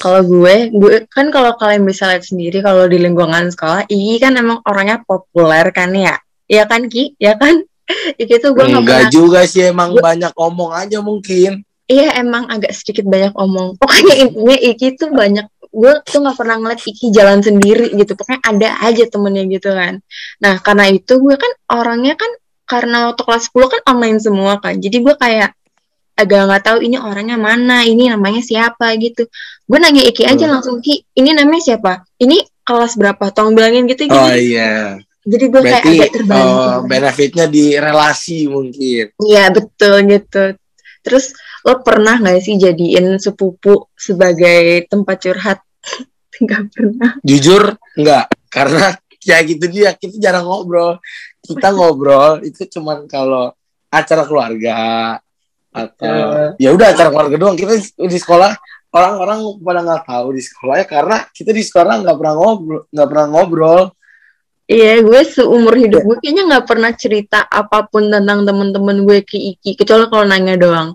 kalau 0.01 0.25
gue, 0.25 0.73
gue 0.73 0.95
kan 1.13 1.29
kalau 1.29 1.53
kalian 1.61 1.85
bisa 1.85 2.09
lihat 2.09 2.25
sendiri 2.25 2.65
kalau 2.65 2.89
di 2.89 2.97
lingkungan 2.97 3.53
sekolah, 3.53 3.85
Iki 3.85 4.17
kan 4.17 4.33
emang 4.41 4.65
orangnya 4.65 5.05
populer 5.05 5.69
kan 5.77 5.93
ya, 5.93 6.17
ya 6.49 6.65
kan 6.65 6.89
Ki, 6.89 7.13
ya 7.21 7.37
kan? 7.37 7.61
Iki 8.21 8.41
tuh 8.41 8.57
gue 8.57 8.65
nggak 8.65 8.81
enggak 8.81 9.01
pernah, 9.05 9.13
juga 9.13 9.41
sih 9.45 9.69
emang 9.69 9.93
Gue- 9.93 10.01
banyak 10.01 10.33
omong 10.33 10.73
aja 10.73 11.05
mungkin 11.05 11.61
iya 11.85 12.17
emang 12.17 12.49
agak 12.49 12.73
sedikit 12.73 13.05
banyak 13.05 13.37
omong. 13.37 13.77
Pokoknya 13.77 14.15
intinya 14.25 14.57
Iki 14.57 14.97
tuh 14.97 15.13
banyak, 15.13 15.47
gue 15.69 15.93
tuh 16.09 16.19
nggak 16.25 16.37
pernah 16.41 16.57
ngeliat 16.57 16.81
Iki 16.81 17.13
jalan 17.13 17.45
sendiri 17.45 17.93
gitu. 17.93 18.17
Pokoknya 18.17 18.41
ada 18.41 18.69
aja 18.89 19.05
temennya 19.05 19.45
gitu 19.53 19.69
kan. 19.69 20.01
Nah 20.41 20.65
karena 20.65 20.89
itu 20.89 21.13
gue 21.21 21.37
kan 21.37 21.53
orangnya 21.69 22.17
kan 22.17 22.33
karena 22.65 23.13
waktu 23.13 23.23
kelas 23.29 23.53
10 23.53 23.69
kan 23.69 23.81
online 23.93 24.17
semua 24.17 24.57
kan, 24.57 24.81
jadi 24.81 24.97
gue 25.05 25.15
kayak 25.21 25.53
agak 26.15 26.47
nggak 26.47 26.63
tahu 26.63 26.79
ini 26.83 26.97
orangnya 26.97 27.35
mana 27.35 27.83
ini 27.83 28.07
namanya 28.07 28.39
siapa 28.39 28.95
gitu 28.97 29.27
gue 29.65 29.79
nanya 29.79 30.03
Iki 30.07 30.23
aja 30.25 30.47
Hmm. 30.47 30.55
langsung 30.59 30.79
Ki 30.79 31.03
ini 31.19 31.35
namanya 31.35 31.75
siapa 31.75 31.93
ini 32.23 32.39
kelas 32.63 32.95
berapa 32.95 33.35
tolong 33.35 33.53
bilangin 33.53 33.85
gitu 33.85 34.07
Oh 34.09 34.31
gitu 34.31 34.55
iya. 34.55 34.97
jadi 35.25 35.45
gue 35.49 35.61
kayak 35.65 35.83
agak 35.85 36.11
terbantu 36.15 36.53
eh, 36.53 36.77
benefitnya 36.85 37.47
di 37.49 37.65
relasi 37.81 38.45
mungkin. 38.45 39.09
Iya 39.17 39.49
betul 39.51 40.05
gitu. 40.05 40.45
Terus 41.01 41.33
lo 41.65 41.81
pernah 41.81 42.21
nggak 42.21 42.45
sih 42.45 42.61
jadiin 42.61 43.17
sepupu 43.17 43.89
sebagai 43.97 44.85
tempat 44.85 45.17
curhat? 45.25 45.59
Gak 46.45 46.77
pernah. 46.77 47.17
Jujur 47.25 47.73
enggak, 47.97 48.27
karena 48.53 48.93
ya 49.25 49.41
gitu 49.47 49.65
dia 49.73 49.97
kita 49.97 50.21
jarang 50.21 50.45
ngobrol. 50.45 51.01
Kita 51.41 51.73
ngobrol 51.73 52.45
itu 52.45 52.69
cuman 52.69 53.09
kalau 53.09 53.49
acara 53.89 54.29
keluarga 54.29 54.77
atau 55.75 56.55
ya 56.55 56.71
udah 56.71 56.95
acara 56.95 57.11
keluarga 57.11 57.37
doang. 57.37 57.59
Kita 57.59 57.75
di 57.99 58.19
sekolah 58.23 58.55
orang-orang 58.95 59.59
pada 59.59 59.81
nggak 59.83 60.03
tahu 60.07 60.27
di 60.39 60.43
sekolah 60.47 60.75
ya 60.79 60.87
karena 60.87 61.17
kita 61.35 61.51
di 61.51 61.63
sekolah 61.67 61.95
nggak 62.07 62.17
pernah 62.17 62.35
ngobrol, 62.39 62.81
nggak 62.95 63.09
pernah 63.11 63.27
ngobrol. 63.27 63.83
Iya, 64.65 65.05
gue 65.05 65.21
seumur 65.29 65.77
hidup 65.77 66.01
gue 66.09 66.17
kayaknya 66.25 66.43
nggak 66.49 66.65
pernah 66.65 66.89
cerita 66.97 67.45
apa 67.45 67.85
pun 67.85 68.09
tentang 68.09 68.49
temen-temen 68.49 69.05
gue 69.05 69.21
ke 69.21 69.37
Iki, 69.37 69.77
kecuali 69.77 70.09
kalau 70.09 70.25
nanya 70.25 70.57
doang. 70.57 70.89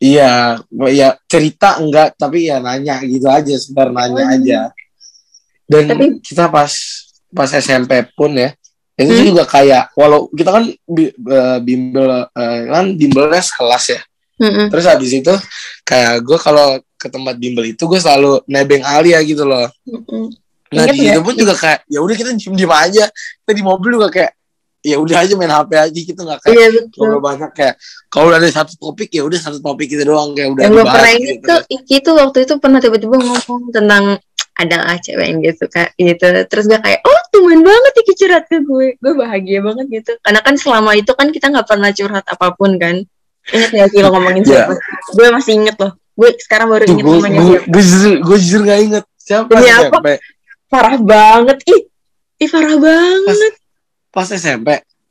Iya, 0.00 0.64
ya 0.88 1.12
cerita 1.28 1.76
enggak, 1.76 2.16
tapi 2.16 2.48
ya 2.48 2.56
nanya 2.56 3.04
gitu 3.04 3.28
aja, 3.28 3.52
sebentar 3.60 3.92
nanya 3.92 4.24
Oh. 4.24 4.32
aja. 4.32 4.60
Dan 5.68 5.92
Tapi- 5.92 6.24
kita 6.24 6.48
pas 6.48 6.72
pas 7.28 7.50
SMP 7.52 8.08
pun 8.16 8.32
ya, 8.32 8.56
itu 9.00 9.12
Hmm. 9.16 9.28
juga 9.32 9.44
kayak 9.48 9.96
walau 9.96 10.28
kita 10.32 10.50
kan 10.52 10.64
eh, 10.68 11.58
bimbel 11.64 12.08
eh, 12.28 12.60
kan 12.68 12.84
bimbelnya 12.94 13.40
sekelas 13.40 13.84
ya. 13.96 14.00
Mm-mm. 14.40 14.66
Terus 14.72 14.84
habis 14.88 15.12
itu 15.12 15.34
kayak 15.84 16.24
gue 16.24 16.38
kalau 16.40 16.80
ke 16.96 17.08
tempat 17.12 17.36
bimbel 17.36 17.64
itu 17.76 17.82
gue 17.84 18.00
selalu 18.00 18.40
nebeng 18.48 18.80
Alia 18.84 19.20
gitu 19.20 19.44
loh. 19.44 19.68
Mm-mm. 19.84 20.32
Nah 20.70 20.86
Ingat 20.86 20.94
di 20.96 21.00
situ 21.02 21.20
pun 21.20 21.34
juga 21.36 21.54
kayak 21.58 21.84
ya 21.90 21.98
udah 22.00 22.14
kita 22.16 22.30
diem 22.36 22.54
diem 22.56 22.72
aja. 22.72 23.04
Kita 23.12 23.52
di 23.52 23.64
mobil 23.64 24.00
juga 24.00 24.08
kayak 24.08 24.32
ya 24.80 24.96
udah 24.96 25.16
aja 25.20 25.36
main 25.36 25.52
HP 25.52 25.70
aja 25.76 25.92
gitu 25.92 26.20
nggak 26.24 26.40
kayak 26.40 26.56
Iya 26.56 26.68
ngobrol 26.96 27.20
banyak 27.20 27.50
kayak 27.52 27.74
kalau 28.08 28.32
ada 28.32 28.48
satu 28.48 28.72
topik 28.80 29.12
ya 29.12 29.28
udah 29.28 29.36
satu 29.36 29.60
topik 29.60 29.92
itu 29.92 30.08
doang 30.08 30.32
kayak 30.32 30.56
udah 30.56 30.62
Yang 30.64 30.72
gue 30.72 30.80
dibahas 30.80 30.96
pernah 30.96 31.12
gitu. 31.20 31.54
Iki 31.68 31.96
tuh 32.00 32.14
waktu 32.16 32.38
itu 32.48 32.54
pernah 32.56 32.80
tiba-tiba 32.80 33.16
ngomong 33.20 33.62
tentang 33.76 34.04
adalah 34.60 35.00
cewek 35.00 35.26
yang 35.32 35.38
dia 35.40 35.54
suka 35.56 35.88
gitu. 35.96 36.26
Terus 36.46 36.64
gue 36.68 36.76
kayak, 36.76 37.00
oh 37.02 37.20
tumben 37.32 37.64
banget 37.64 37.92
Iki 38.04 38.12
curhat 38.20 38.44
ke 38.46 38.60
gue. 38.60 39.00
Gue 39.00 39.12
bahagia 39.16 39.64
banget 39.64 39.86
gitu. 39.88 40.12
Karena 40.20 40.40
kan 40.44 40.54
selama 40.60 40.92
itu 40.94 41.12
kan 41.16 41.32
kita 41.32 41.48
nggak 41.48 41.66
pernah 41.68 41.90
curhat 41.90 42.24
apa 42.28 42.46
pun 42.52 42.76
kan. 42.76 43.00
Ingat 43.50 43.70
gak 43.72 43.88
sih 43.90 43.98
lo 44.04 44.12
ngomongin 44.12 44.44
Iya. 44.44 44.68
siapa? 44.68 44.72
Gue 45.16 45.26
masih 45.32 45.52
inget 45.56 45.76
loh. 45.80 45.92
Gue 46.12 46.28
sekarang 46.36 46.68
baru 46.68 46.84
Tuh, 46.84 46.92
inget 46.92 47.04
gue, 47.08 47.16
namanya 47.16 47.38
gue, 47.40 47.48
siapa. 47.48 47.66
gue 47.72 47.82
jujur, 47.82 48.12
gue 48.20 48.36
jujur 48.44 48.60
gak 48.68 48.80
inget 48.84 49.04
siapa 49.16 49.50
Demi 49.56 49.66
SMP. 49.66 49.88
apa? 49.88 49.98
Parah 50.70 50.96
banget. 51.00 51.58
Ih, 51.66 51.80
ih 52.38 52.48
parah 52.52 52.76
banget. 52.76 53.52
Pas 54.12 54.28
SMP. 54.28 54.68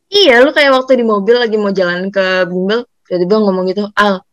Iya, 0.10 0.42
lu 0.46 0.50
kayak 0.54 0.72
waktu 0.74 1.02
di 1.02 1.06
mobil 1.06 1.36
lagi 1.38 1.58
mau 1.58 1.70
jalan 1.70 2.10
ke 2.10 2.46
bimbel, 2.50 2.86
tiba-tiba 3.06 3.36
ngomong 3.46 3.70
gitu, 3.70 3.86
Al, 3.94 4.26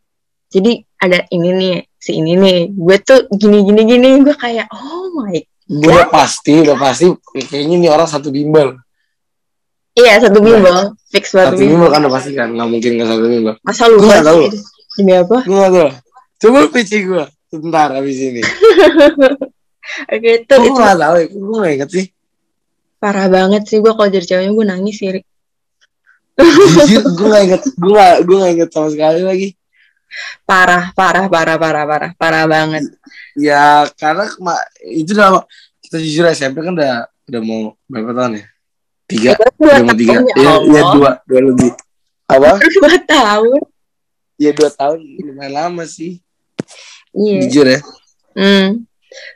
jadi 0.48 0.80
ada 0.96 1.28
ini 1.28 1.52
nih, 1.52 1.74
si 2.06 2.14
ini 2.14 2.38
nih, 2.38 2.70
gue 2.70 2.96
tuh 3.02 3.26
gini 3.34 3.66
gini 3.66 3.82
gini, 3.82 4.08
gue 4.22 4.36
kayak, 4.38 4.70
oh 4.70 5.10
my, 5.10 5.34
Gue 5.66 5.90
udah 5.90 6.06
pasti, 6.06 6.62
udah 6.62 6.78
pasti 6.78 7.10
kayaknya 7.50 7.74
ini 7.74 7.88
orang 7.90 8.06
satu 8.06 8.30
bimbel. 8.30 8.78
iya 9.98 10.14
satu 10.22 10.38
bimbel, 10.38 10.94
fix 11.10 11.34
Satu 11.34 11.58
satu 11.58 11.58
bimbel 11.58 11.90
bimbel. 11.90 11.90
kan 11.90 12.00
udah 12.06 12.14
pasti 12.14 12.30
kan, 12.32 12.48
nggak 12.54 12.68
mungkin 12.70 12.90
nggak 12.94 13.08
satu 13.10 13.26
bimbel. 13.26 13.54
Masa 13.66 13.82
Gue 13.90 13.98
lupa 13.98 14.06
nggak 14.06 14.22
tahu. 14.22 14.40
Demi 14.94 15.12
apa? 15.18 15.38
Gue 15.42 15.56
nggak 15.58 15.72
tahu. 15.74 15.90
Coba 16.36 16.56
lu 16.62 16.68
PC 16.70 16.92
gue 17.02 17.24
sebentar 17.50 17.88
habis 17.90 18.18
ini. 18.22 18.42
Oke, 20.14 20.30
itu, 20.42 20.54
Gue 20.54 20.66
itu 20.70 20.78
nggak 20.78 20.98
tahu, 21.02 21.14
ya. 21.18 21.26
gue 21.26 21.56
nggak 21.58 21.74
inget 21.74 21.90
sih. 21.90 22.06
parah 22.96 23.26
banget 23.26 23.62
sih, 23.66 23.78
gue 23.82 23.92
kalau 23.92 24.08
jadi 24.08 24.22
ceweknya 24.24 24.52
gue 24.54 24.66
nangis 24.66 24.96
sih. 24.96 25.08
Jujur, 26.36 27.02
gue 27.10 27.26
nggak 27.26 27.42
inget, 27.48 27.62
gue 27.74 27.90
nggak, 27.90 28.14
gue 28.22 28.36
nggak 28.36 28.52
inget 28.54 28.70
sama 28.70 28.88
sekali 28.94 29.20
lagi. 29.26 29.48
Parah, 30.46 30.94
parah, 30.94 31.26
parah, 31.26 31.56
parah, 31.58 31.84
parah, 31.84 32.10
parah 32.16 32.44
banget. 32.46 32.82
Ya 33.36 33.84
karena 33.98 34.24
itu 34.86 35.10
udah 35.12 35.44
kita 35.82 35.96
jujur 36.00 36.24
SMP 36.32 36.62
kan 36.62 36.72
udah 36.72 37.10
udah 37.26 37.40
mau 37.42 37.74
berapa 37.90 38.12
tahun 38.14 38.32
ya? 38.40 38.44
Tiga, 39.06 39.30
Dua 39.38 39.74
udah 39.78 39.84
mau 39.86 39.96
tiga, 39.98 40.18
ya 40.18 40.34
ya, 40.34 40.52
ya 40.66 40.82
dua, 40.94 41.10
dua 41.26 41.40
lebih. 41.52 41.70
Apa? 42.26 42.58
Dua 42.74 42.98
tahun. 43.06 43.60
Ya 44.36 44.50
dua 44.50 44.70
tahun 44.74 44.98
lumayan 45.22 45.52
lama 45.54 45.84
sih, 45.88 46.20
Iya. 47.16 47.40
jujur 47.48 47.66
ya. 47.70 47.80
Hmm. 48.36 48.84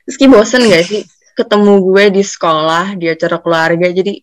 Terus 0.05 0.17
Ki 0.21 0.27
bosen 0.29 0.69
gak 0.69 0.85
sih 0.85 1.03
ketemu 1.33 1.81
gue 1.81 2.05
di 2.21 2.23
sekolah, 2.27 3.01
di 3.01 3.09
acara 3.09 3.41
keluarga, 3.41 3.89
jadi 3.89 4.21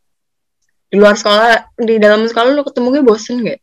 di 0.88 0.96
luar 0.96 1.18
sekolah, 1.18 1.74
di 1.82 1.98
dalam 1.98 2.30
sekolah 2.30 2.54
lu 2.54 2.62
ketemu 2.62 2.88
gue 2.94 3.04
bosen 3.04 3.36
gak? 3.42 3.60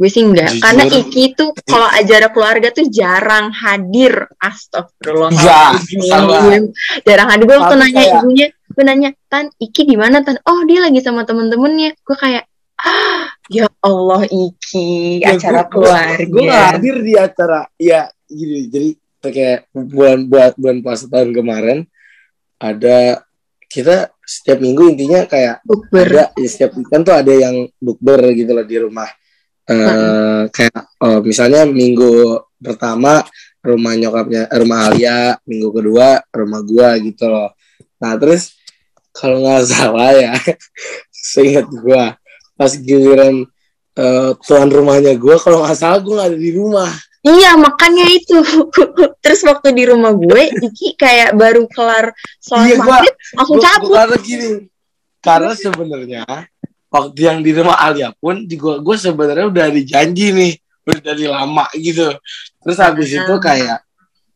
Gue 0.00 0.08
sih 0.08 0.24
enggak, 0.24 0.48
Jujur. 0.48 0.64
karena 0.64 0.84
Iki 0.88 1.24
tuh 1.36 1.52
kalau 1.68 1.84
acara 1.84 2.32
keluarga 2.32 2.72
tuh 2.72 2.88
jarang 2.88 3.52
hadir, 3.52 4.24
astagfirullah. 4.40 5.28
Enggak, 5.28 5.72
salah. 6.08 6.40
jarang 7.04 7.28
hadir. 7.28 7.44
Gue 7.44 7.56
waktu 7.60 7.76
nanya 7.76 8.00
kayak- 8.00 8.14
ibunya, 8.16 8.46
gue 8.48 8.84
nanya, 8.88 9.10
Tan, 9.28 9.52
Iki 9.54 9.82
di 9.84 9.96
mana 10.00 10.24
Tan? 10.24 10.40
Oh 10.48 10.64
dia 10.64 10.80
lagi 10.80 11.04
sama 11.04 11.28
temen-temennya. 11.28 12.00
Gue 12.00 12.16
kayak, 12.16 12.48
ah, 12.80 13.28
ya 13.52 13.68
Allah 13.84 14.24
Iki, 14.24 15.20
Ya, 15.20 15.36
acara 15.36 15.68
gua- 15.68 15.84
keluarga. 15.84 16.24
Gue 16.24 16.42
gak 16.48 16.64
hadir 16.72 16.96
di 17.04 17.12
acara, 17.14 17.60
ya 17.76 18.00
gini, 18.24 18.72
jadi 18.72 18.88
kayak 19.20 19.68
bulan 19.76 20.24
buat 20.24 20.56
bulan 20.56 20.80
puasa 20.80 21.04
tahun 21.04 21.36
kemarin 21.36 21.84
ada 22.56 23.20
kita 23.68 24.08
setiap 24.24 24.58
minggu 24.58 24.96
intinya 24.96 25.28
kayak 25.28 25.60
Bukber. 25.60 26.08
ada 26.08 26.24
ya, 26.34 26.48
setiap 26.48 26.72
weekend 26.72 27.04
tuh 27.04 27.12
ada 27.12 27.28
yang 27.28 27.68
bukber 27.76 28.32
gitu 28.32 28.48
loh 28.50 28.64
di 28.64 28.80
rumah 28.80 29.06
eh 29.70 30.42
kayak 30.50 30.98
oh, 30.98 31.22
misalnya 31.22 31.62
minggu 31.62 32.42
pertama 32.58 33.22
rumah 33.62 33.94
nyokapnya 33.94 34.50
eh, 34.50 34.58
rumah 34.58 34.90
Alia 34.90 35.38
minggu 35.46 35.70
kedua 35.70 36.18
rumah 36.34 36.60
gua 36.66 36.98
gitu 36.98 37.30
loh. 37.30 37.54
Nah 38.02 38.18
terus 38.18 38.58
kalau 39.14 39.46
nggak 39.46 39.62
salah 39.70 40.10
ya 40.12 40.34
seingat 41.10 41.70
gua 41.70 42.18
pas 42.56 42.72
giliran 42.74 43.46
eh, 43.94 44.30
tuan 44.42 44.68
rumahnya 44.68 45.14
gua 45.14 45.38
kalau 45.38 45.62
nggak 45.62 45.78
salah 45.78 46.00
gua 46.00 46.14
nggak 46.24 46.28
ada 46.34 46.40
di 46.40 46.52
rumah. 46.52 46.90
Iya 47.20 47.52
makanya 47.54 48.08
itu. 48.08 48.32
Terus 49.22 49.44
waktu 49.44 49.76
di 49.76 49.84
rumah 49.84 50.16
gue 50.16 50.40
Iki 50.56 50.96
kayak 50.96 51.36
baru 51.36 51.68
kelar 51.68 52.16
sholat 52.40 52.64
Iya, 52.64 52.76
gua- 52.80 52.96
maghrib 53.04 53.14
Langsung 53.36 53.56
Gua- 53.60 53.64
cabut. 53.68 53.88
gua 53.92 53.98
karena 54.00 54.16
gini 54.24 54.48
karena 55.20 55.52
sebenarnya 55.52 56.24
waktu 56.90 57.20
yang 57.22 57.38
di 57.40 57.54
rumah 57.54 57.78
Alia 57.78 58.10
pun 58.18 58.44
juga 58.50 58.82
gue 58.82 58.96
sebenarnya 58.98 59.46
udah 59.46 59.66
dijanji 59.70 60.26
nih 60.34 60.52
udah 60.84 61.00
dari 61.00 61.26
lama 61.30 61.64
gitu. 61.78 62.10
Terus 62.60 62.78
habis 62.82 63.08
itu 63.14 63.34
kayak 63.38 63.78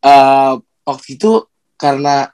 eh 0.00 0.52
waktu 0.87 1.08
itu 1.18 1.44
karena 1.75 2.30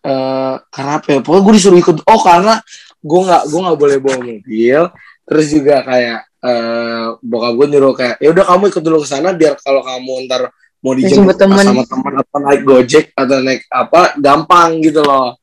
eh 0.00 0.54
karena 0.72 0.92
apa 0.98 1.08
ya? 1.12 1.18
Pokoknya 1.20 1.42
gue 1.44 1.54
disuruh 1.60 1.78
ikut. 1.78 1.96
Oh 2.08 2.20
karena 2.24 2.58
gue 3.04 3.20
nggak 3.22 3.42
gue 3.52 3.60
nggak 3.60 3.78
boleh 3.78 3.96
bawa 4.00 4.18
mobil. 4.24 4.80
Terus 5.26 5.46
juga 5.52 5.76
kayak 5.84 6.20
eh 6.46 7.06
bokap 7.20 7.52
gue 7.60 7.66
nyuruh 7.76 7.92
kayak 7.92 8.16
ya 8.22 8.28
udah 8.32 8.44
kamu 8.46 8.64
ikut 8.72 8.82
dulu 8.82 8.98
ke 9.04 9.08
sana 9.10 9.34
biar 9.36 9.58
kalau 9.60 9.82
kamu 9.84 10.12
ntar 10.30 10.48
mau 10.80 10.94
dijemput 10.94 11.34
Dijemput 11.34 11.36
temen. 11.36 11.64
sama 11.66 11.84
teman 11.84 12.12
atau 12.22 12.38
naik 12.40 12.62
gojek 12.62 13.04
atau 13.12 13.36
naik 13.42 13.66
apa 13.68 14.16
gampang 14.16 14.80
gitu 14.80 15.04
loh. 15.04 15.36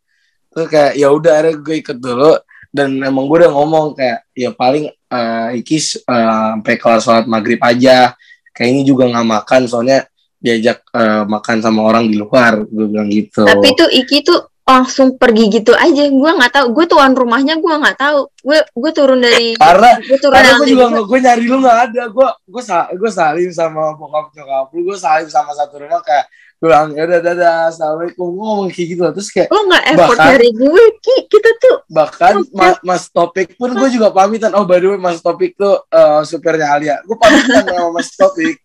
Terus 0.49 0.67
kayak 0.71 0.93
ya 0.97 1.07
udah 1.13 1.33
akhirnya 1.37 1.61
gue 1.61 1.75
ikut 1.77 1.97
dulu 2.01 2.31
dan 2.73 2.97
emang 3.05 3.29
gue 3.29 3.45
udah 3.45 3.53
ngomong 3.53 3.93
kayak 3.93 4.25
ya 4.33 4.49
paling 4.49 4.89
eh 4.89 5.61
Ikis 5.61 6.01
eh, 6.01 6.25
sampai 6.57 6.73
kelar 6.81 6.99
sholat 6.99 7.25
maghrib 7.29 7.61
aja. 7.61 8.17
Kayak 8.49 8.69
ini 8.73 8.81
juga 8.81 9.05
nggak 9.13 9.27
makan 9.29 9.61
soalnya 9.69 10.09
diajak 10.41 10.81
eh, 10.89 11.23
makan 11.29 11.57
sama 11.61 11.85
orang 11.85 12.09
di 12.09 12.17
luar 12.17 12.65
gue 12.65 12.85
bilang 12.89 13.13
gitu. 13.13 13.45
Tapi 13.45 13.77
tuh 13.77 13.87
Iki 13.93 14.17
tuh 14.25 14.41
langsung 14.65 15.21
pergi 15.21 15.61
gitu 15.61 15.71
aja. 15.77 16.03
Gue 16.09 16.31
gak 16.39 16.53
tahu 16.55 16.67
Gue 16.71 16.85
tuan 16.87 17.11
rumahnya 17.13 17.59
gue 17.61 17.73
gak 17.77 17.99
tahu. 17.99 18.25
Gue 18.41 18.59
gue 18.63 18.91
turun 18.95 19.19
dari 19.21 19.53
karena 19.59 20.01
Gue 20.01 20.17
turun 20.17 20.33
karena 20.33 20.51
gue 20.57 20.67
juga 20.67 20.85
nggak 20.89 21.05
gue 21.05 21.19
nyari 21.21 21.45
lu 21.45 21.57
nggak 21.61 21.79
ada. 21.91 22.03
Gue 22.09 22.27
gue 22.49 22.63
sa 22.65 22.89
gue 22.89 23.11
salim 23.13 23.51
sama 23.53 23.93
bokap 23.93 24.33
nyokap 24.33 24.67
lu. 24.73 24.81
Gue 24.91 24.97
salim 24.97 25.29
sama 25.29 25.53
satu 25.53 25.77
rumah 25.77 26.01
kayak 26.01 26.25
bilang 26.63 26.87
ya 26.91 27.03
udah 27.03 27.19
dadah. 27.19 27.57
Assalamualaikum. 27.67 28.25
Gue 28.29 28.45
ngomong 28.45 28.67
kayak 28.69 28.87
gitu 28.87 29.01
terus 29.11 29.29
kayak 29.29 29.47
Lo 29.47 29.59
gak 29.65 29.83
effort 29.85 30.15
Bahkan- 30.15 30.31
dari 30.31 30.49
gue 30.49 30.83
Ki. 30.97 31.15
Kita 31.27 31.49
tuh 31.57 31.75
bahkan. 31.87 32.33
Ma- 32.49 32.79
Mas 32.81 33.03
Topik 33.07 33.53
pun 33.53 33.69
gue 33.69 33.89
juga 33.89 34.09
pamitan. 34.09 34.51
Oh 34.53 34.63
by 34.63 34.79
the 34.79 34.87
way 34.87 34.97
Mas 34.97 35.19
Topik 35.19 35.53
tuh 35.53 35.83
eh, 35.85 36.21
supirnya 36.23 36.71
Alia. 36.71 36.95
Gue 37.03 37.15
pamitan 37.15 37.61
sama 37.61 37.89
Mas 37.91 38.09
Topik. 38.11 38.63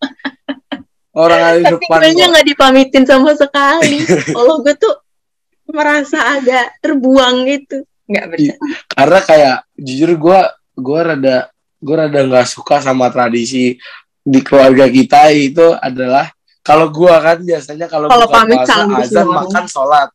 Orang 1.11 1.41
ada 1.41 1.57
di 1.57 1.65
Tapi 1.65 1.75
depan 1.75 1.99
gue 2.05 2.15
kok. 2.15 2.31
gak 2.31 2.47
dipamitin 2.47 3.03
sama 3.03 3.31
sekali. 3.33 3.97
Kalau 4.31 4.55
gue 4.59 4.73
tuh 4.73 4.95
Merasa 5.67 6.17
agak 6.33 6.81
terbuang 6.81 7.45
gitu. 7.45 7.85
Gak 8.07 8.25
Iya. 8.31 8.57
bercanda. 8.57 8.65
karena 8.89 9.19
kayak 9.21 9.57
jujur 9.77 10.11
gue 10.15 10.39
gue 10.75 10.99
rada 10.99 11.37
gue 11.77 11.95
rada 11.95 12.19
nggak 12.19 12.47
suka 12.49 12.81
sama 12.81 13.07
tradisi 13.07 13.77
di 14.19 14.39
keluarga 14.41 14.87
kita. 14.87 15.29
Itu 15.29 15.69
adalah 15.71 16.25
kalau 16.69 16.85
gua 16.93 17.17
kan 17.17 17.37
biasanya 17.41 17.89
kalau 17.89 18.05
Kalau 18.05 18.27
pamit 18.29 18.61
azan 18.61 18.85
semua. 19.09 19.41
makan 19.41 19.65
sholat. 19.65 20.09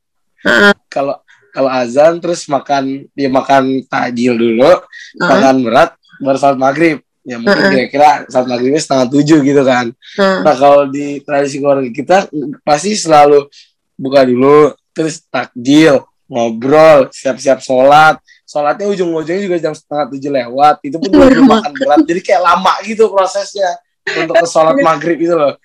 Heeh. 0.46 0.72
Kalau 0.86 1.18
kalau 1.50 1.70
azan 1.70 2.22
terus 2.22 2.46
makan 2.46 3.10
dia 3.10 3.26
makan 3.26 3.82
tajil 3.90 4.38
dulu, 4.38 4.70
Heeh. 4.70 5.26
makan 5.26 5.54
berat 5.66 5.90
baru 6.22 6.38
sholat 6.38 6.58
maghrib. 6.58 7.02
Ya 7.24 7.40
mungkin 7.40 7.72
kira-kira 7.72 8.28
sholat 8.30 8.46
maghribnya 8.46 8.78
setengah 8.78 9.06
tujuh 9.10 9.38
gitu 9.42 9.62
kan. 9.66 9.90
Heeh. 9.90 10.38
Nah 10.46 10.54
kalau 10.54 10.86
di 10.86 11.18
tradisi 11.26 11.58
keluarga 11.58 11.90
kita 11.90 12.30
pasti 12.62 12.94
selalu 12.94 13.50
buka 13.98 14.22
dulu, 14.22 14.70
terus 14.94 15.26
takjil, 15.26 16.06
ngobrol, 16.30 17.10
siap-siap 17.10 17.58
sholat. 17.58 18.20
Sholatnya 18.44 18.86
ujung-ujungnya 18.92 19.42
juga 19.42 19.56
jam 19.58 19.74
setengah 19.74 20.06
tujuh 20.14 20.30
lewat. 20.30 20.74
Itu 20.84 21.00
pun 21.00 21.10
Baru 21.10 21.26
belum 21.32 21.48
makan 21.48 21.72
berat. 21.74 21.98
Jadi 22.06 22.20
kayak 22.22 22.42
lama 22.44 22.72
gitu 22.84 23.10
prosesnya 23.10 23.72
untuk 24.04 24.38
ke 24.38 24.46
sholat 24.46 24.76
maghrib 24.86 25.18
itu 25.18 25.34
loh. 25.34 25.56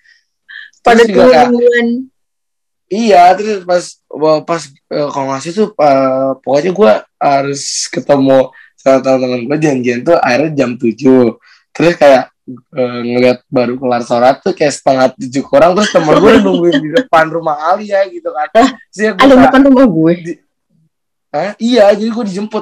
Pada 0.80 1.02
tungguan. 1.04 1.50
iya, 2.86 3.30
terus 3.32 3.62
pas 3.62 3.84
pas 4.42 4.62
eh, 4.66 5.08
kalau 5.08 5.26
ngasih 5.30 5.52
tuh 5.52 5.68
eh, 5.74 6.30
pokoknya 6.40 6.72
gue 6.72 6.92
harus 7.16 7.62
ketemu 7.86 8.50
sama 8.74 8.98
teman-teman 8.98 9.40
gue 9.44 9.58
janjian 9.60 10.00
tuh 10.00 10.16
akhirnya 10.16 10.50
jam 10.56 10.70
7 10.74 10.96
terus 11.70 11.94
kayak 11.94 12.32
eh, 12.50 13.00
ngeliat 13.04 13.38
baru 13.46 13.76
kelar 13.76 14.02
sholat 14.02 14.40
tuh 14.40 14.50
kayak 14.50 14.72
setengah 14.72 15.06
tujuh 15.14 15.44
kurang 15.44 15.76
terus 15.76 15.92
temen 15.92 16.16
gue 16.16 16.32
nungguin 16.40 16.76
di 16.80 16.90
depan 16.90 17.28
rumah 17.28 17.70
Alia 17.70 18.02
gitu 18.08 18.32
kan 18.32 18.48
Terus 18.50 18.70
gue 18.90 19.08
Ada 19.14 19.22
kayak, 19.28 19.44
depan 19.46 19.60
rumah 19.62 19.86
gue. 19.86 20.14
"Hah? 21.30 21.54
iya 21.62 21.94
jadi 21.94 22.10
gue 22.10 22.24
dijemput 22.26 22.58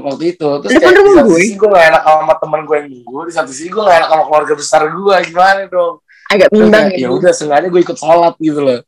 waktu 0.00 0.24
itu 0.32 0.48
terus 0.64 0.72
Depan 0.72 0.88
kayak 0.88 1.04
di 1.04 1.12
satu 1.12 1.28
gue? 1.28 1.36
sisi 1.36 1.52
gue 1.52 1.68
gak 1.68 1.86
enak 1.92 2.02
sama 2.02 2.34
temen 2.40 2.60
gue 2.64 2.76
yang 2.80 2.88
nunggu 2.88 3.18
di 3.28 3.32
satu 3.34 3.50
sisi 3.52 3.68
gue 3.68 3.82
gak 3.82 3.96
enak 4.00 4.08
sama 4.08 4.22
keluarga 4.24 4.52
besar 4.56 4.82
gue 4.88 5.16
gimana 5.28 5.60
dong 5.68 5.94
Agak 6.26 6.48
bimbang 6.50 6.90
kayak, 6.90 7.02
ya. 7.02 7.08
udah 7.12 7.32
sengaja 7.32 7.66
gue 7.70 7.80
ikut 7.82 7.98
sholat 7.98 8.34
gitu 8.42 8.60
loh 8.62 8.80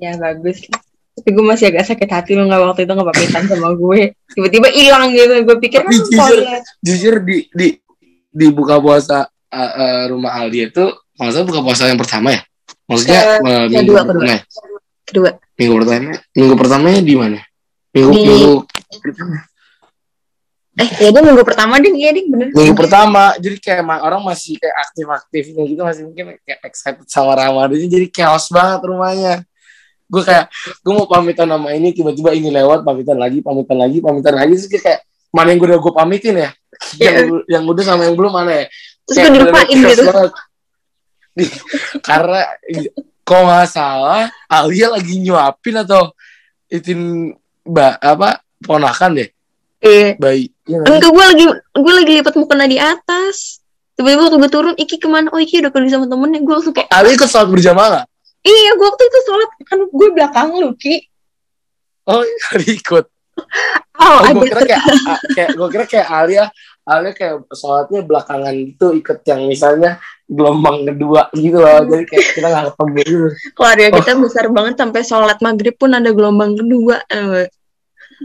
Ya 0.00 0.16
bagus. 0.16 0.64
Tapi 1.12 1.28
gue 1.28 1.44
masih 1.44 1.68
agak 1.68 1.84
sakit 1.84 2.08
hati 2.08 2.32
lo 2.32 2.48
nggak 2.48 2.72
waktu 2.72 2.88
itu 2.88 2.92
nggak 2.96 3.12
pamitan 3.12 3.44
sama 3.52 3.76
gue. 3.76 4.16
Tiba-tiba 4.32 4.72
hilang 4.72 5.12
gitu. 5.12 5.44
Gue 5.44 5.56
pikir 5.60 5.84
kan 5.84 5.92
jujur, 5.92 6.16
toilet. 6.16 6.64
jujur 6.80 7.14
di 7.20 7.36
di 7.52 7.68
di 8.32 8.46
buka 8.48 8.80
puasa 8.80 9.28
uh, 9.28 9.72
uh, 9.76 10.02
rumah 10.08 10.38
Aldi 10.38 10.70
itu 10.70 10.84
maksudnya 11.18 11.46
buka 11.50 11.60
puasa 11.60 11.90
yang 11.90 11.98
pertama 11.98 12.32
ya 12.32 12.40
maksudnya 12.86 13.20
uh, 13.42 13.64
minggu 13.66 13.92
kedua, 13.92 14.00
pertama 14.06 14.24
kedua. 14.24 14.40
Kedua. 15.04 15.30
minggu 15.58 15.74
pertama 15.82 16.10
minggu 16.32 16.54
pertamanya 16.56 17.00
di 17.02 17.14
mana 17.18 17.38
minggu 17.92 18.12
Di- 18.14 18.24
minggu 18.24 18.54
Eh, 20.80 20.88
ya 20.96 21.08
dia 21.12 21.20
minggu 21.20 21.44
pertama 21.44 21.76
ding, 21.76 21.92
iya 21.92 22.10
ding 22.16 22.32
bener. 22.32 22.48
minggu 22.56 22.72
pertama 22.72 23.36
jadi 23.36 23.56
kayak 23.60 23.84
orang 24.00 24.24
masih 24.24 24.56
kayak 24.56 24.76
aktif 24.80 25.04
aktifnya 25.04 25.62
gitu 25.68 25.80
masih 25.84 26.02
mungkin 26.08 26.40
kayak 26.40 26.60
excited 26.64 27.04
sama 27.04 27.36
Ramadan. 27.36 27.76
Jadi 27.84 28.06
chaos 28.08 28.48
banget 28.48 28.80
rumahnya. 28.88 29.34
Gue 30.08 30.24
kayak 30.24 30.48
gue 30.80 30.92
mau 30.96 31.04
pamitan 31.04 31.46
sama 31.52 31.76
ini 31.76 31.92
tiba-tiba 31.92 32.32
ini 32.32 32.48
lewat 32.48 32.82
pamitan 32.82 33.20
lagi 33.20 33.44
pamitan 33.44 33.76
lagi 33.76 34.00
pamitan 34.00 34.34
lagi. 34.40 34.56
Terus 34.56 34.80
kayak 34.80 35.00
mana 35.30 35.52
yang 35.52 35.58
gue 35.60 35.68
udah 35.68 35.80
gue 35.84 35.92
pamitin 35.92 36.34
ya? 36.40 36.50
Yang 36.96 37.16
yang 37.46 37.62
udah 37.68 37.84
sama 37.84 38.02
yang 38.08 38.16
belum 38.16 38.32
mana 38.32 38.50
ya? 38.50 38.66
Terus 39.04 39.16
Kayak 39.20 39.28
gue 39.28 39.36
dilupain 39.36 39.76
gitu. 39.84 40.02
karena 42.02 42.40
kok 43.22 43.40
nggak 43.46 43.66
salah 43.70 44.26
Alia 44.50 44.90
lagi 44.90 45.14
nyuapin 45.22 45.78
atau 45.78 46.10
itin 46.66 47.30
mbak 47.62 48.02
apa 48.02 48.42
ponakan 48.66 49.22
deh 49.22 49.30
Iya. 49.80 50.16
bayi 50.20 50.52
Iya 50.68 50.76
nggak 50.80 50.86
sih? 50.86 50.94
Enggak, 50.96 51.10
gue 51.10 51.24
lagi 51.24 51.44
gue 51.56 51.92
lagi 51.96 52.12
lipat 52.20 52.34
mukena 52.36 52.64
di 52.68 52.78
atas. 52.78 53.64
Tiba-tiba 53.96 54.28
waktu 54.28 54.36
gue 54.40 54.50
turun, 54.52 54.74
Iki 54.76 54.96
ke 54.96 55.08
mana? 55.08 55.28
Oh 55.32 55.40
Iki 55.40 55.60
udah 55.64 55.72
pergi 55.72 55.90
sama 55.92 56.06
temennya. 56.08 56.40
Gue 56.40 56.54
langsung 56.56 56.72
kayak, 56.72 56.88
Alia 56.88 57.12
ikut 57.16 57.28
sholat 57.28 57.48
berjamaah 57.48 57.88
nggak? 57.90 58.06
iya 58.40 58.70
gue 58.72 58.86
waktu 58.88 59.04
itu 59.04 59.18
sholat. 59.28 59.48
Kan 59.68 59.78
gue 59.88 60.08
belakang 60.16 60.48
lu, 60.56 60.72
Ki. 60.76 60.96
Oh 62.08 62.24
Alia 62.24 62.72
ikut 62.72 63.06
Oh, 64.00 64.20
Oh, 64.20 64.20
gue 64.32 64.48
kira 64.48 64.64
kayak, 64.64 64.84
kayak 65.36 65.50
gue 65.56 65.68
kira 65.68 65.84
kayak 65.84 66.08
Alia, 66.08 66.44
Alia 66.88 67.12
kayak 67.12 67.48
sholatnya 67.52 68.00
belakangan 68.04 68.52
gitu 68.52 68.96
ikut 68.96 69.18
yang 69.28 69.44
misalnya 69.44 70.00
gelombang 70.24 70.88
kedua 70.88 71.28
gitu 71.36 71.60
loh. 71.60 71.84
Jadi 71.84 72.04
kayak 72.08 72.24
kita 72.36 72.46
nggak 72.48 72.64
ketemu 72.72 72.96
gitu. 73.04 73.28
keluarga 73.56 73.86
kita 74.00 74.12
besar 74.16 74.44
banget 74.48 74.74
sampai 74.80 75.00
sholat 75.04 75.38
maghrib 75.44 75.76
pun 75.76 75.92
ada 75.92 76.10
gelombang 76.12 76.56
kedua. 76.56 76.96
Eh, 77.12 77.20
Iya 77.20 77.59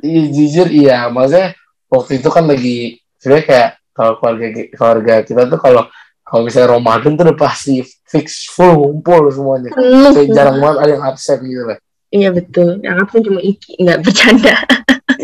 jujur 0.03 0.67
iya, 0.71 1.07
maksudnya 1.07 1.55
waktu 1.87 2.19
itu 2.19 2.29
kan 2.33 2.43
lagi 2.49 2.99
sebenarnya 3.19 3.45
kayak 3.47 3.69
kalau 3.95 4.13
keluarga 4.19 4.47
keluarga 4.75 5.13
kita 5.23 5.41
tuh 5.47 5.59
kalau 5.61 5.83
kalau 6.25 6.41
misalnya 6.49 6.73
Ramadan 6.73 7.13
tuh 7.13 7.23
udah 7.29 7.37
pasti 7.37 7.85
fix 8.09 8.49
full 8.49 8.73
ngumpul 8.81 9.29
semuanya. 9.29 9.69
Kayak 10.09 10.29
jarang 10.33 10.57
banget 10.57 10.77
ada 10.81 10.91
yang 10.97 11.05
absen 11.05 11.37
gitu 11.45 11.63
lah. 11.69 11.77
Iya 12.09 12.29
betul. 12.33 12.69
Yang 12.81 12.95
absen 13.05 13.19
cuma 13.29 13.39
Iki, 13.45 13.71
nggak 13.85 13.99
bercanda. 14.01 14.55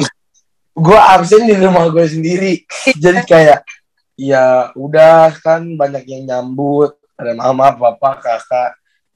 Gue 0.85 0.99
absen 1.01 1.49
di 1.49 1.57
rumah 1.57 1.89
gue 1.89 2.05
sendiri. 2.05 2.53
Jadi 2.95 3.21
kayak 3.27 3.65
ya 4.13 4.69
udah 4.77 5.33
kan 5.41 5.65
banyak 5.73 6.05
yang 6.05 6.23
nyambut, 6.29 6.95
ada 7.17 7.33
mama, 7.33 7.73
papa, 7.75 8.21
kakak. 8.21 8.71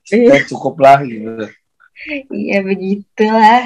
Ya 0.09 0.41
cukup 0.45 0.77
lah 0.81 0.99
gitu. 1.05 1.49
Iya 2.33 2.59
begitulah. 2.65 3.65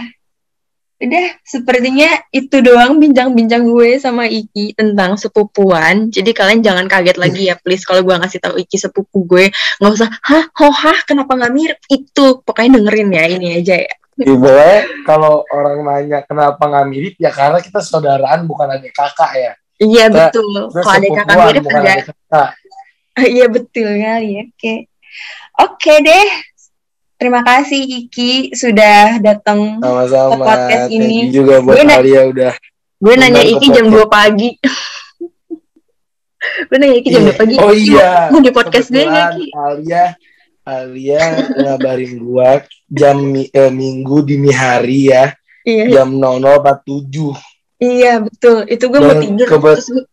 Udah, 0.99 1.27
sepertinya 1.47 2.11
itu 2.27 2.59
doang 2.59 2.99
bincang-bincang 2.99 3.63
gue 3.71 3.95
sama 4.03 4.27
Iki 4.27 4.75
tentang 4.75 5.15
sepupuan. 5.15 6.11
Jadi 6.11 6.35
kalian 6.35 6.59
jangan 6.59 6.91
kaget 6.91 7.15
lagi 7.15 7.47
ya, 7.47 7.55
please. 7.55 7.87
Kalau 7.87 8.03
gue 8.03 8.11
ngasih 8.19 8.43
tahu 8.43 8.59
Iki 8.59 8.75
sepupu 8.75 9.23
gue, 9.23 9.47
nggak 9.79 9.93
usah, 9.95 10.11
hah, 10.11 10.43
oh 10.59 10.75
hah, 10.75 10.99
kenapa 11.07 11.39
nggak 11.39 11.53
mirip? 11.55 11.79
Itu, 11.87 12.43
pokoknya 12.43 12.83
dengerin 12.83 13.15
ya, 13.15 13.23
ini 13.31 13.47
aja 13.63 13.75
ya. 13.79 13.93
Ya, 14.19 14.35
pokoknya 14.35 14.79
kalau 15.07 15.47
orang 15.47 15.79
nanya 15.87 16.19
kenapa 16.27 16.59
nggak 16.67 16.87
mirip 16.91 17.15
ya 17.15 17.31
karena 17.31 17.63
kita 17.63 17.79
saudaraan 17.79 18.43
bukan 18.43 18.67
adik 18.75 18.91
kakak 18.91 19.31
ya. 19.39 19.51
Iya 19.79 20.11
Kita- 20.11 20.35
betul. 20.35 20.51
Kalau 20.75 20.91
ada 20.99 21.07
kakak 21.15 21.37
mirip 21.47 21.63
ada. 21.63 21.79
adik 21.79 22.05
kakak. 22.11 22.49
Iya 23.19 23.45
betul 23.47 23.87
kali. 23.87 24.31
Oke, 24.43 24.73
oke 25.55 25.93
deh. 26.03 26.27
Terima 27.19 27.43
kasih 27.43 27.81
Iki 28.07 28.55
sudah 28.55 29.19
datang. 29.19 29.83
Ke 29.83 29.89
podcast 30.39 30.87
Thank 30.87 30.95
ini. 30.95 31.27
you 31.27 31.43
juga 31.43 31.59
buat 31.59 31.75
Gue 31.75 31.83
Alia 31.85 32.21
udah. 32.25 32.53
Gue 32.95 33.13
nanya 33.13 33.43
Iki 33.43 33.67
jam 33.69 33.85
podcast. 33.87 34.07
2 34.07 34.15
pagi. 34.15 34.49
gue 36.69 36.77
nanya 36.79 36.95
Iki 36.95 37.09
jam 37.11 37.21
Iya. 37.21 37.31
2 37.35 37.39
pagi. 37.39 37.55
Oh 37.59 37.73
iya. 37.75 38.11
Mau 38.31 38.39
di 38.39 38.51
podcast 38.51 38.87
gue 38.87 39.03
Kebetulan 39.03 39.31
Ki? 39.35 39.45
Alia 39.51 40.05
Alia 40.63 41.23
ngabarin 41.57 42.13
gua 42.21 42.61
jam 42.87 43.17
eh, 43.33 43.71
minggu 43.73 44.21
dini 44.21 44.51
hari 44.53 45.09
ya 45.09 45.33
Iya. 45.65 46.01
jam 46.01 46.15
00.47 46.15 47.35
Iya 47.79 48.13
betul. 48.21 48.63
Itu 48.63 48.85
gue 48.87 48.99
mau 48.99 49.15
tidur. 49.17 49.43
kebe- 49.45 49.75
Terus 49.75 49.87
gue, 49.89 50.03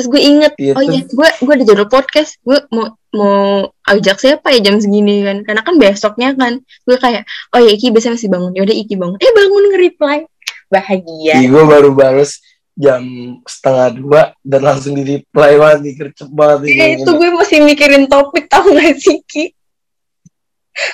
terus 0.00 0.08
gue 0.08 0.16
inget. 0.18 0.52
Iya, 0.56 0.72
oh 0.72 0.80
iya, 0.80 1.04
gue 1.04 1.28
gue 1.36 1.52
ada 1.52 1.64
jadwal 1.66 1.86
podcast. 1.86 2.40
Gue 2.40 2.56
mau 2.72 2.88
mau 3.12 3.68
ajak 3.84 4.16
siapa 4.16 4.48
ya 4.50 4.64
jam 4.64 4.80
segini 4.80 5.20
kan? 5.20 5.44
Karena 5.44 5.60
kan 5.60 5.76
besoknya 5.76 6.32
kan. 6.32 6.56
Gue 6.82 6.96
kayak, 6.96 7.22
oh 7.52 7.60
ya 7.60 7.70
Iki 7.70 7.92
biasanya 7.92 8.16
masih 8.16 8.30
bangun. 8.30 8.52
Yaudah 8.54 8.72
Iki 8.72 8.94
bangun. 8.96 9.18
Eh 9.18 9.30
bangun 9.30 9.62
nge-reply. 9.68 10.18
Bahagia. 10.66 11.32
Jadi 11.36 11.46
gue 11.46 11.64
baru 11.66 11.90
balas 11.90 12.40
jam 12.72 13.02
setengah 13.44 13.88
dua 13.92 14.20
dan 14.40 14.60
langsung 14.62 14.96
di 14.96 15.04
reply 15.04 15.52
banget 15.54 15.78
nih 15.82 15.94
gercep 15.94 16.28
banget 16.32 16.58
kayak 16.70 16.90
itu 16.96 17.10
gue 17.12 17.28
masih 17.30 17.58
mikirin 17.60 18.04
topik 18.06 18.48
tau 18.48 18.64
gak 18.64 18.96
sih 18.96 19.20
Ki? 19.22 19.52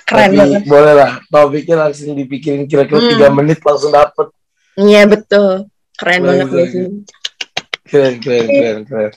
Keren 0.03 0.31
Tapi 0.31 0.37
banget. 0.37 0.63
boleh 0.67 0.95
lah 0.97 1.13
topiknya 1.29 1.77
langsung 1.79 2.17
dipikirin 2.17 2.67
kira-kira 2.67 2.99
Hmm. 2.99 3.11
tiga 3.13 3.29
menit 3.31 3.61
langsung 3.63 3.93
dapet 3.93 4.27
Iya 4.75 5.07
betul. 5.07 5.71
Keren 5.95 6.21
Bagus, 6.21 6.29
banget 6.29 6.47
bagus. 6.51 6.69
sih? 6.69 6.87
Keren 7.87 8.19
keren 8.19 8.47
keren 8.47 8.79
keren 8.85 9.11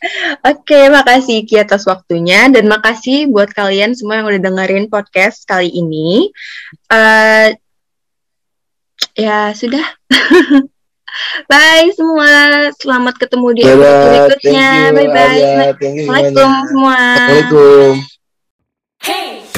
Oke, 0.45 0.79
makasih 0.93 1.43
Ki 1.43 1.59
atas 1.59 1.83
waktunya 1.89 2.47
dan 2.53 2.69
makasih 2.69 3.27
buat 3.27 3.51
kalian 3.51 3.97
semua 3.97 4.21
yang 4.21 4.29
udah 4.29 4.41
dengerin 4.41 4.85
podcast 4.87 5.43
kali 5.43 5.73
ini. 5.73 6.29
Eh 6.93 7.57
ya 9.17 9.51
sudah. 9.57 9.83
Bye 11.49 11.89
semua. 11.97 12.29
Selamat 12.77 13.17
ketemu 13.17 13.47
di 13.57 13.61
episode 13.65 14.01
berikutnya. 14.07 14.69
Bye 14.93 15.09
bye. 15.09 15.41
Assalamualaikum 15.73 16.51
semua. 16.69 16.97
Assalamualaikum 17.17 19.48